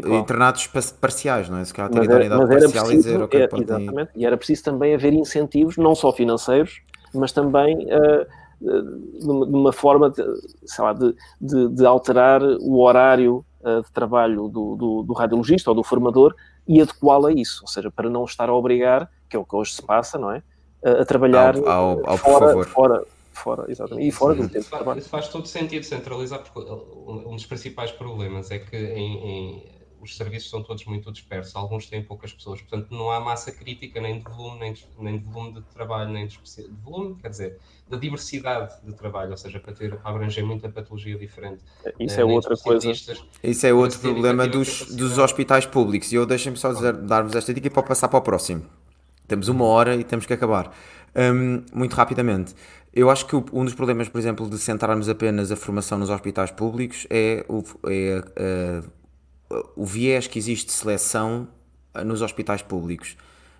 [0.06, 0.68] internatos
[1.00, 1.66] parciais, não é?
[1.66, 4.64] Se calhar ter idoneidade parcial preciso, e dizer o que é, Exatamente, e era preciso
[4.64, 6.82] também haver incentivos, não só financeiros,
[7.14, 8.26] mas também uh,
[8.62, 10.24] numa forma de,
[10.66, 15.70] sei lá, de, de, de alterar o horário uh, de trabalho do, do, do, radiologista
[15.72, 16.36] ou do formador
[16.68, 19.56] e adequá-lo a isso, ou seja, para não estar a obrigar, que é o que
[19.56, 20.44] hoje se passa, não é?
[20.84, 24.70] A, a trabalhar ao, ao, ao fora, fora, fora, exatamente, e fora do tempo isso
[24.70, 26.72] faz, isso faz todo sentido centralizar, porque
[27.08, 29.64] um dos principais problemas é que em, em
[30.02, 34.00] os serviços são todos muito dispersos, alguns têm poucas pessoas, portanto não há massa crítica
[34.00, 37.30] nem de volume, nem de, nem de volume de trabalho, nem de, de, volume, quer
[37.30, 37.58] dizer,
[37.90, 41.64] da diversidade de trabalho, ou seja, para, ter, para abranger muita patologia diferente.
[42.00, 42.92] Isso é outra coisa.
[43.44, 47.70] Isso é outro problema dos, dos hospitais públicos, e eu deixem-me só dar-vos esta dica
[47.70, 48.66] para passar para o próximo.
[49.28, 50.76] Temos uma hora e temos que acabar.
[51.16, 52.56] Um, muito rapidamente.
[52.94, 56.52] Eu acho que um dos problemas, por exemplo, de centrarmos apenas a formação nos hospitais
[56.52, 58.82] públicos é, o, é
[59.76, 61.48] o viés que existe de seleção
[61.94, 63.18] eh, nos hospitais públicos.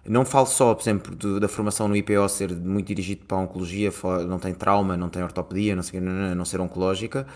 [0.08, 3.92] Não falo só, por exemplo, da formação no IPO ser muito dirigido para a oncologia,
[4.28, 7.28] não tem trauma, não tem ortopedia, não, sei, não, ser oncológica.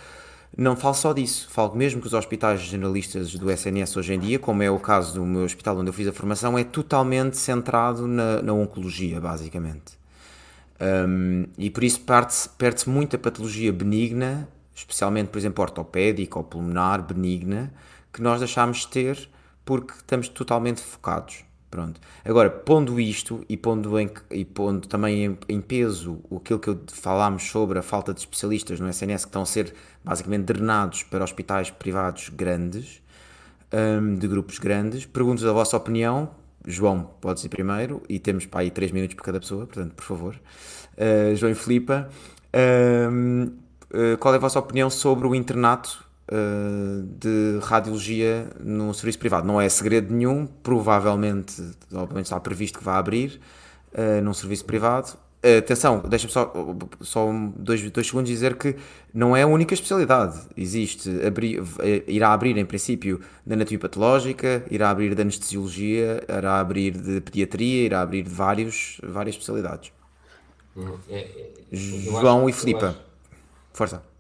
[0.58, 4.40] Não falo só disso, falo mesmo que os hospitais generalistas do SNS hoje em dia,
[4.40, 8.08] como é o caso do meu hospital onde eu fiz a formação, é totalmente centrado
[8.08, 9.98] na, na oncologia, basicamente.
[10.80, 17.02] Um, e por isso perde-se perde muita patologia benigna, especialmente, por exemplo, ortopédica ou pulmonar
[17.04, 17.72] benigna,
[18.14, 19.30] que nós deixámos de ter
[19.66, 21.44] porque estamos totalmente focados.
[21.74, 22.00] Pronto.
[22.24, 27.50] Agora, pondo isto e pondo, em, e pondo também em, em, peso aquilo que falámos
[27.50, 31.72] sobre a falta de especialistas no SNS que estão a ser basicamente drenados para hospitais
[31.72, 33.02] privados grandes,
[33.74, 36.30] um, de grupos grandes, pergunto a vossa opinião.
[36.64, 40.06] João, podes ir primeiro e temos para aí 3 minutos por cada pessoa, portanto, por
[40.06, 40.40] favor.
[40.94, 42.08] Uh, João e Filipa,
[43.12, 49.20] um, uh, qual é a vossa opinião sobre o internato uh, de radiologia no serviço
[49.20, 49.46] privado.
[49.48, 51.62] Não é segredo nenhum, provavelmente,
[51.94, 53.40] obviamente está previsto que vai abrir
[53.94, 55.18] uh, num serviço privado.
[55.58, 56.54] atenção, deixa-me só,
[57.02, 58.76] só dois, dois segundos dizer que
[59.14, 60.40] não é a única especialidade.
[60.56, 61.60] Existe, abri,
[62.08, 67.86] irá abrir em princípio da anatomia patológica, irá abrir de anestesiologia, irá abrir de pediatria,
[67.86, 69.92] irá abrir de vários, várias especialidades.
[71.10, 72.98] É, é, João acho, e Filipa,
[73.74, 74.13] força.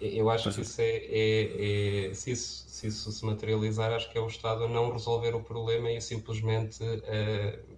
[0.00, 4.18] Eu acho que isso é, é, é, se, isso, se isso se materializar, acho que
[4.18, 7.76] é o Estado a não resolver o problema e simplesmente uh,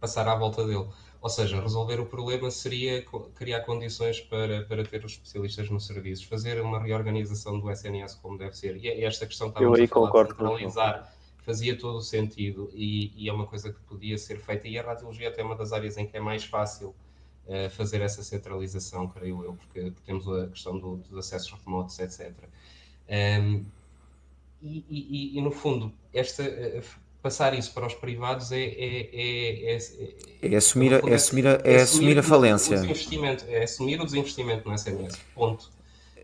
[0.00, 0.86] passar à volta dele.
[1.20, 6.28] Ou seja, resolver o problema seria criar condições para, para ter os especialistas no serviço,
[6.28, 8.76] fazer uma reorganização do SNS como deve ser.
[8.76, 11.16] E é esta questão que estávamos a falar de centralizar
[11.46, 14.66] fazia todo o sentido e, e, é uma coisa que podia ser feita.
[14.66, 16.92] E a radiologia é até uma das áreas em que é mais fácil
[17.46, 22.32] uh, fazer essa centralização, creio eu, porque, temos a questão do, dos acessos remotos, etc.
[23.08, 23.64] Um,
[24.62, 26.82] e, e, e, no fundo, esta, uh,
[27.22, 31.76] passar isso para os privados é, é, é, é, é assumir, é, assumir, a, é
[31.76, 32.76] assumir a falência.
[33.48, 35.18] é assumir o desinvestimento no SNS.
[35.34, 35.70] Ponto.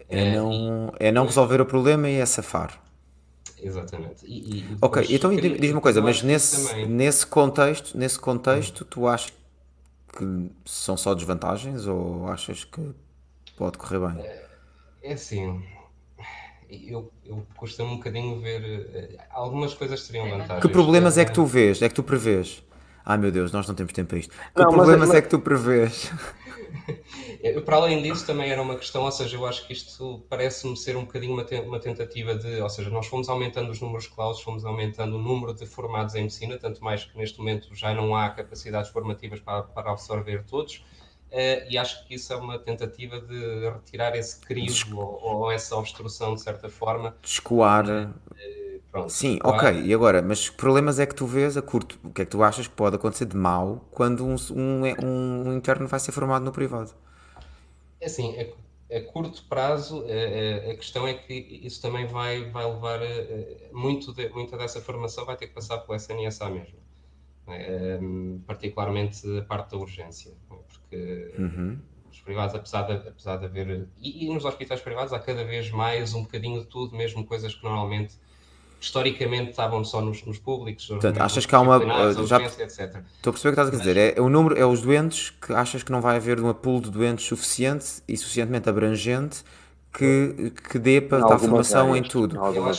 [0.09, 2.81] É, não, é não resolver o problema e é safar.
[3.61, 4.27] Exatamente.
[4.27, 8.87] E, e ok, então diz-me uma coisa, mas nesse, nesse contexto, nesse contexto, hum.
[8.91, 9.33] tu achas
[10.17, 12.95] que são só desvantagens ou achas que
[13.57, 14.25] pode correr bem?
[15.03, 15.65] É, assim,
[16.69, 18.63] eu, eu custa-me um bocadinho ver.
[18.95, 20.61] Eh, algumas coisas teriam vantagens.
[20.61, 21.83] Que problemas é que tu vês?
[21.83, 22.63] É que tu prevês?
[23.05, 24.35] Ai meu Deus, nós não temos tempo para isto.
[24.55, 26.13] Que não, problemas mas, é que tu prevês?
[27.65, 30.97] Para além disso, também era uma questão, ou seja, eu acho que isto parece-me ser
[30.97, 34.65] um bocadinho uma, uma tentativa de, ou seja, nós fomos aumentando os números clausos, fomos
[34.65, 38.31] aumentando o número de formados em medicina, tanto mais que neste momento já não há
[38.31, 40.85] capacidades formativas para, para absorver todos.
[41.33, 45.75] Uh, e acho que isso é uma tentativa de retirar esse crivo ou, ou, essa
[45.75, 47.17] obstrução, de certa forma.
[47.23, 47.87] Escoar.
[47.87, 48.13] Uh,
[48.93, 49.57] pronto, Sim, escoar.
[49.57, 49.83] ok.
[49.83, 51.99] E agora, mas que problemas é que tu vês a curto?
[52.05, 55.57] O que é que tu achas que pode acontecer de mal quando um, um, um
[55.57, 56.93] interno vai ser formado no privado?
[58.01, 62.67] É assim, a, a curto prazo, a, a, questão é que isso também vai, vai
[62.67, 63.01] levar
[63.73, 66.83] muito de, muita dessa formação vai ter que passar pelo SNSA mesmo.
[67.49, 67.99] É?
[68.47, 70.31] particularmente a parte da urgência
[70.93, 71.79] porque uhum.
[72.11, 73.89] os privados, apesar de, apesar de haver.
[73.99, 77.55] E, e, nos hospitais privados há cada vez mais um bocadinho de tudo, mesmo coisas
[77.55, 78.17] que normalmente.
[78.83, 80.87] Historicamente estavam só nos, nos públicos.
[80.89, 81.79] Portanto, achas que há uma.
[82.27, 82.97] Já, etc.
[83.17, 83.97] Estou a perceber o que estás a dizer.
[83.97, 86.81] É, é, o número, é os doentes que achas que não vai haver uma pool
[86.81, 89.45] de doentes suficiente e suficientemente abrangente
[89.93, 92.39] que, que dê para dar formação áreas, em tudo.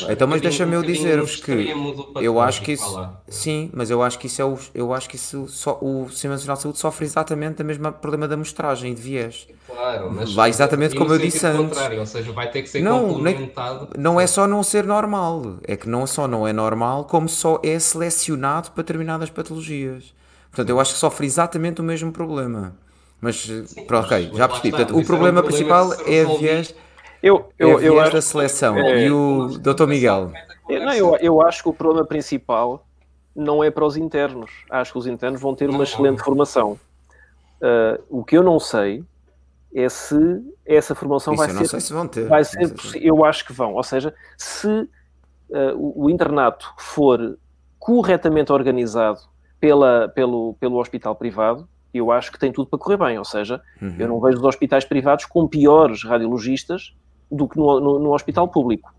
[0.10, 1.72] Então, mas deixa-me eu dizer-vos que
[2.20, 5.16] eu acho que isso, sim, mas eu acho que isso é o, eu acho que
[5.16, 8.96] isso só, o Sistema Nacional de Saúde sofre exatamente o mesmo problema da amostragem e
[8.96, 9.48] de viés.
[9.68, 11.78] Claro, mas vai exatamente como eu disse antes.
[12.00, 13.90] Ou seja, vai ter que ser não, complementado.
[13.96, 17.60] Não é só não ser normal, é que não só não é normal, como só
[17.64, 20.14] é selecionado para determinadas patologias.
[20.50, 22.76] Portanto, eu acho que sofre exatamente o mesmo problema.
[23.22, 24.72] Mas, Sim, pronto, ok, já percebi.
[24.72, 26.76] Portanto, o problema um principal é a viés
[27.24, 28.78] eu, eu, é eu acho da seleção.
[28.78, 29.88] É, e o Dr.
[29.88, 30.34] Miguel?
[30.68, 32.86] Não, eu, eu acho que o problema principal
[33.34, 34.52] não é para os internos.
[34.70, 36.78] Acho que os internos vão ter uma excelente formação.
[37.62, 39.06] Uh, o que eu não sei
[39.74, 40.18] é se
[40.66, 41.60] essa formação Isso vai eu ser.
[41.62, 42.28] Não sei se vão ter.
[42.28, 43.74] Vai ser, eu acho que vão.
[43.74, 44.90] Ou seja, se uh,
[45.78, 47.40] o, o, internato for
[47.80, 49.22] corretamente organizado
[49.62, 53.18] pela, pelo, pelo hospital privado, eu acho que tem tudo para correr bem.
[53.18, 53.96] Ou seja, uhum.
[53.98, 56.94] eu não vejo os hospitais privados com piores radiologistas
[57.34, 58.94] do que no, no, no hospital público.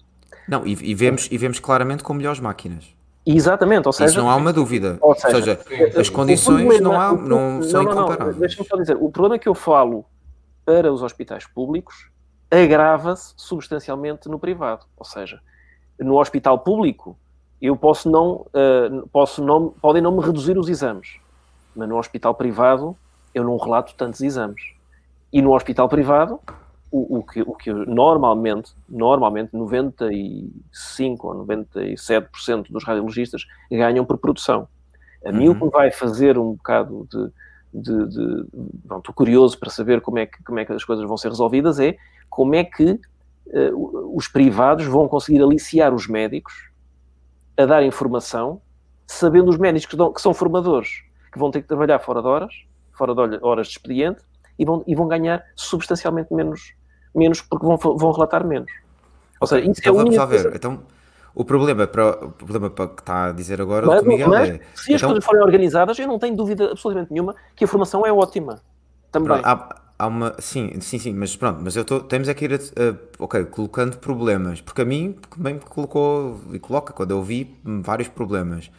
[0.48, 2.94] Não, e, e, vemos, e vemos claramente com melhores máquinas.
[3.26, 4.10] Exatamente, ou seja...
[4.10, 4.98] Isso não há uma dúvida.
[5.00, 8.36] Ou seja, ou seja as condições problema, não, há, não, são não, incomparáveis.
[8.36, 10.04] Deixa-me só dizer, o problema que eu falo
[10.64, 12.10] para os hospitais públicos
[12.50, 14.84] agrava-se substancialmente no privado.
[14.96, 15.40] Ou seja,
[15.98, 17.16] no hospital público
[17.60, 21.16] eu posso não, uh, posso não, podem não me reduzir os exames,
[21.74, 22.94] mas no hospital privado
[23.34, 24.74] eu não relato tantos exames.
[25.32, 26.38] E no hospital privado
[26.96, 34.68] o, o, que, o que normalmente, normalmente 95 ou 97% dos radiologistas ganham por produção.
[35.26, 35.54] A mim uhum.
[35.54, 37.32] o que me vai fazer um bocado de,
[37.82, 38.46] de, de
[38.86, 41.80] pronto, curioso para saber como é, que, como é que as coisas vão ser resolvidas
[41.80, 41.96] é
[42.30, 46.70] como é que uh, os privados vão conseguir aliciar os médicos
[47.56, 48.60] a dar informação,
[49.04, 51.02] sabendo os médicos que, dão, que são formadores,
[51.32, 52.54] que vão ter que trabalhar fora de horas,
[52.92, 54.22] fora de horas de expediente,
[54.56, 56.74] e vão, e vão ganhar substancialmente menos,
[57.14, 58.70] menos porque vão, vão relatar menos.
[59.40, 60.54] Ou seja, isso então, é vamos lá ver.
[60.54, 60.80] Então,
[61.34, 64.48] o problema, para, o problema para que está a dizer agora mas, o Miguel mas,
[64.48, 64.60] é...
[64.74, 68.06] Se as então, coisas forem organizadas, eu não tenho dúvida absolutamente nenhuma que a formação
[68.06, 68.60] é ótima.
[69.10, 69.40] Também.
[69.42, 70.34] há, há, uma...
[70.38, 72.00] Sim, sim, sim, mas pronto, mas eu estou...
[72.00, 76.92] Temos aqui ir, uh, ok, colocando problemas, porque a mim também me colocou e coloca,
[76.92, 78.70] quando eu vi, vários problemas.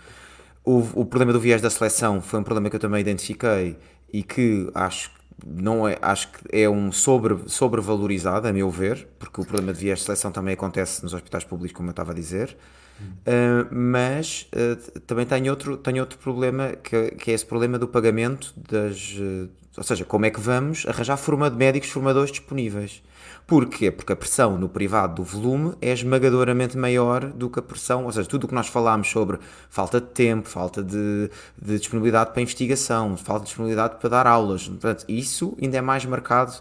[0.63, 3.77] O, o problema do viés da seleção foi um problema que eu também identifiquei
[4.11, 5.11] e que acho
[5.45, 9.79] não é, acho que é um sobre, sobrevalorizado, a meu ver, porque o problema de
[9.79, 12.55] viés de seleção também acontece nos hospitais públicos, como eu estava a dizer.
[13.01, 17.87] Uh, mas uh, também tem outro, tem outro problema que, que é esse problema do
[17.87, 19.17] pagamento das.
[19.19, 23.03] Uh, ou seja, como é que vamos arranjar forma de médicos formadores disponíveis?
[23.47, 23.91] Porquê?
[23.91, 28.11] Porque a pressão no privado do volume é esmagadoramente maior do que a pressão, ou
[28.11, 29.37] seja, tudo o que nós falámos sobre
[29.69, 31.29] falta de tempo, falta de,
[31.61, 36.03] de disponibilidade para investigação, falta de disponibilidade para dar aulas, portanto, isso ainda é mais
[36.05, 36.53] marcado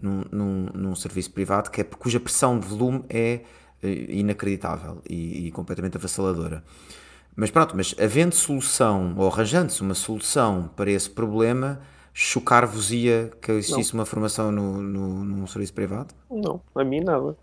[0.00, 3.42] num, num, num serviço privado que é, cuja pressão de volume é
[3.80, 6.64] eh, inacreditável e, e completamente avassaladora.
[7.36, 11.80] Mas pronto, mas havendo solução, ou arranjando-se uma solução para esse problema,
[12.12, 14.00] chocar-vos-ia que existisse não.
[14.00, 16.14] uma formação no, no, num serviço privado?
[16.30, 17.36] Não, a mim nada.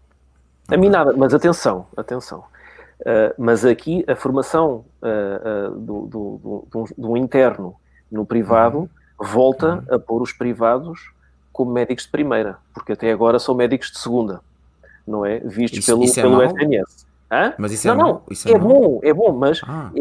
[0.68, 2.44] A mim nada, mas atenção, atenção.
[3.00, 7.76] Uh, mas aqui a formação uh, uh, do, do, do, do, interno
[8.12, 8.90] no privado uhum.
[9.18, 9.96] volta uhum.
[9.96, 11.10] a pôr os privados
[11.52, 14.42] como médicos de primeira, porque até agora são médicos de segunda,
[15.08, 15.40] não é?
[15.40, 17.08] Vistos isso, pelo, isso é pelo SNS.
[17.32, 17.54] Hã?
[17.60, 19.92] Mas isso é não, não, isso é, é bom, é bom, mas ah.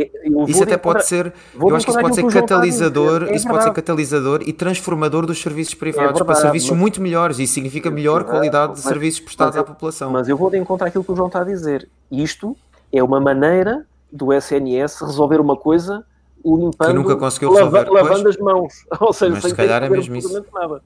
[0.47, 3.73] isso até pode ser, eu acho que isso pode ser catalisador, é isso pode ser
[3.75, 6.79] catalisador e transformador dos serviços é privados é para serviços mas...
[6.79, 7.39] muito melhores.
[7.39, 10.11] Isso significa melhor qualidade de mas, serviços prestados eu, à população.
[10.11, 11.87] Mas eu vou de encontro àquilo que o João está a dizer.
[12.11, 12.57] Isto
[12.91, 16.03] é uma maneira do SNS resolver uma coisa
[16.43, 18.87] limpando, que nunca conseguiu resolver, lava, lavando as mãos.
[19.01, 20.45] Ou seja, mas se calhar é mesmo isso.
[20.55, 20.81] Nada.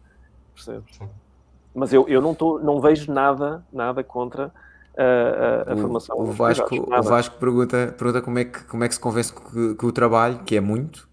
[0.55, 0.99] Percebes?
[1.73, 4.53] Mas eu, eu não, tô, não vejo nada, nada contra
[4.97, 6.19] a, a, o, formação.
[6.19, 9.75] O Vasco, o Vasco pergunta, pergunta como, é que, como é que se convence que,
[9.75, 11.09] que o trabalho, que é muito,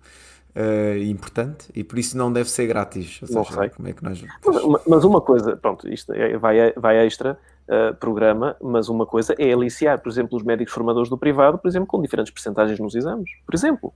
[0.55, 3.21] uh, importante e por isso não deve ser grátis.
[3.21, 3.69] Ou não seja, sei.
[3.69, 4.23] Como é que nós...
[4.45, 7.37] mas, mas uma coisa, pronto, isto é, vai, vai extra
[7.67, 11.67] uh, programa, mas uma coisa é aliciar, por exemplo, os médicos formadores do privado, por
[11.67, 13.93] exemplo, com diferentes percentagens nos exames, por exemplo.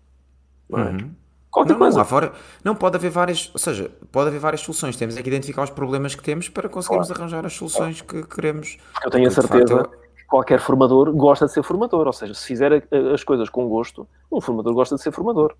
[0.69, 0.91] Não é?
[0.91, 1.11] Uhum.
[1.53, 1.97] Qualquer não, coisa.
[1.99, 4.95] Não, fora, não pode haver várias, ou seja, pode haver várias soluções.
[4.95, 7.21] Temos é que identificar os problemas que temos para conseguirmos claro.
[7.21, 8.79] arranjar as soluções que queremos.
[9.05, 12.47] Eu tenho a certeza facto, que qualquer formador gosta de ser formador, ou seja, se
[12.47, 15.53] fizer as coisas com gosto, um formador gosta de ser formador,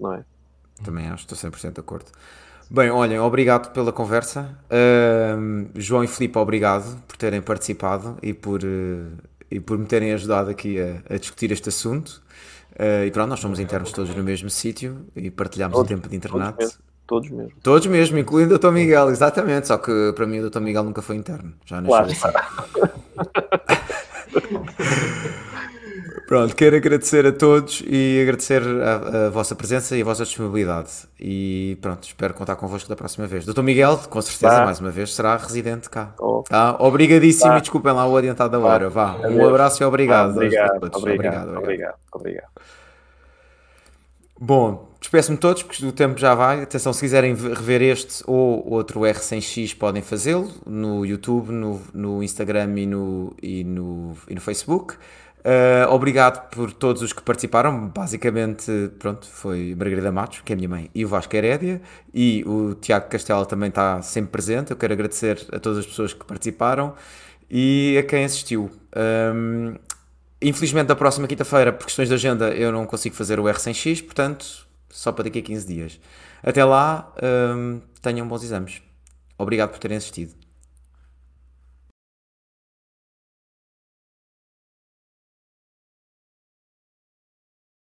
[0.00, 0.24] não é?
[0.82, 2.06] Também acho, estou 100% de acordo.
[2.70, 4.58] Bem, olhem, obrigado pela conversa.
[4.70, 9.12] Uh, João e Filipe, obrigado por terem participado e por, uh,
[9.50, 12.22] e por me terem ajudado aqui a, a discutir este assunto.
[12.78, 16.08] Uh, e pronto, nós somos internos todos no mesmo sítio e partilhamos todos, o tempo
[16.08, 16.66] de internato.
[17.06, 17.52] Todos mesmo.
[17.62, 18.70] Todos mesmo, incluindo o Dr.
[18.70, 19.68] Miguel, exatamente.
[19.68, 20.60] Só que para mim o Dr.
[20.60, 21.54] Miguel nunca foi interno.
[21.64, 22.38] Já nasceu claro.
[22.38, 22.56] assim.
[26.26, 30.90] Pronto, quero agradecer a todos e agradecer a, a, vossa presença e a vossa disponibilidade.
[31.20, 33.44] E pronto, espero contar convosco da próxima vez.
[33.44, 36.14] Doutor Miguel, com certeza, mais uma vez, será residente cá.
[36.18, 36.42] Oh.
[36.42, 36.76] Tá?
[36.80, 37.58] Obrigadíssimo bah.
[37.58, 38.90] e desculpem lá o adiantado da hora.
[38.90, 40.32] Vá, um abraço e obrigado.
[40.32, 42.50] obrigado, obrigado, obrigado, obrigado, obrigado.
[44.38, 46.62] Bom, despeço-me todos porque o tempo já vai.
[46.62, 52.74] Atenção, se quiserem rever este ou outro R100X, podem fazê-lo no YouTube, no, no Instagram
[52.76, 54.96] e no, e no, e no Facebook.
[55.46, 57.86] Uh, obrigado por todos os que participaram.
[57.86, 61.80] Basicamente, pronto, foi Margarida Matos, que é a minha mãe, e o Vasco Herédia,
[62.12, 64.72] e o Tiago Castelo também está sempre presente.
[64.72, 66.96] Eu quero agradecer a todas as pessoas que participaram
[67.48, 68.68] e a quem assistiu.
[68.96, 69.76] Um,
[70.42, 74.66] infelizmente, da próxima quinta-feira, por questões de agenda, eu não consigo fazer o R100X, portanto,
[74.90, 76.00] só para daqui a 15 dias.
[76.42, 77.14] Até lá,
[77.56, 78.82] um, tenham bons exames.
[79.38, 80.45] Obrigado por terem assistido.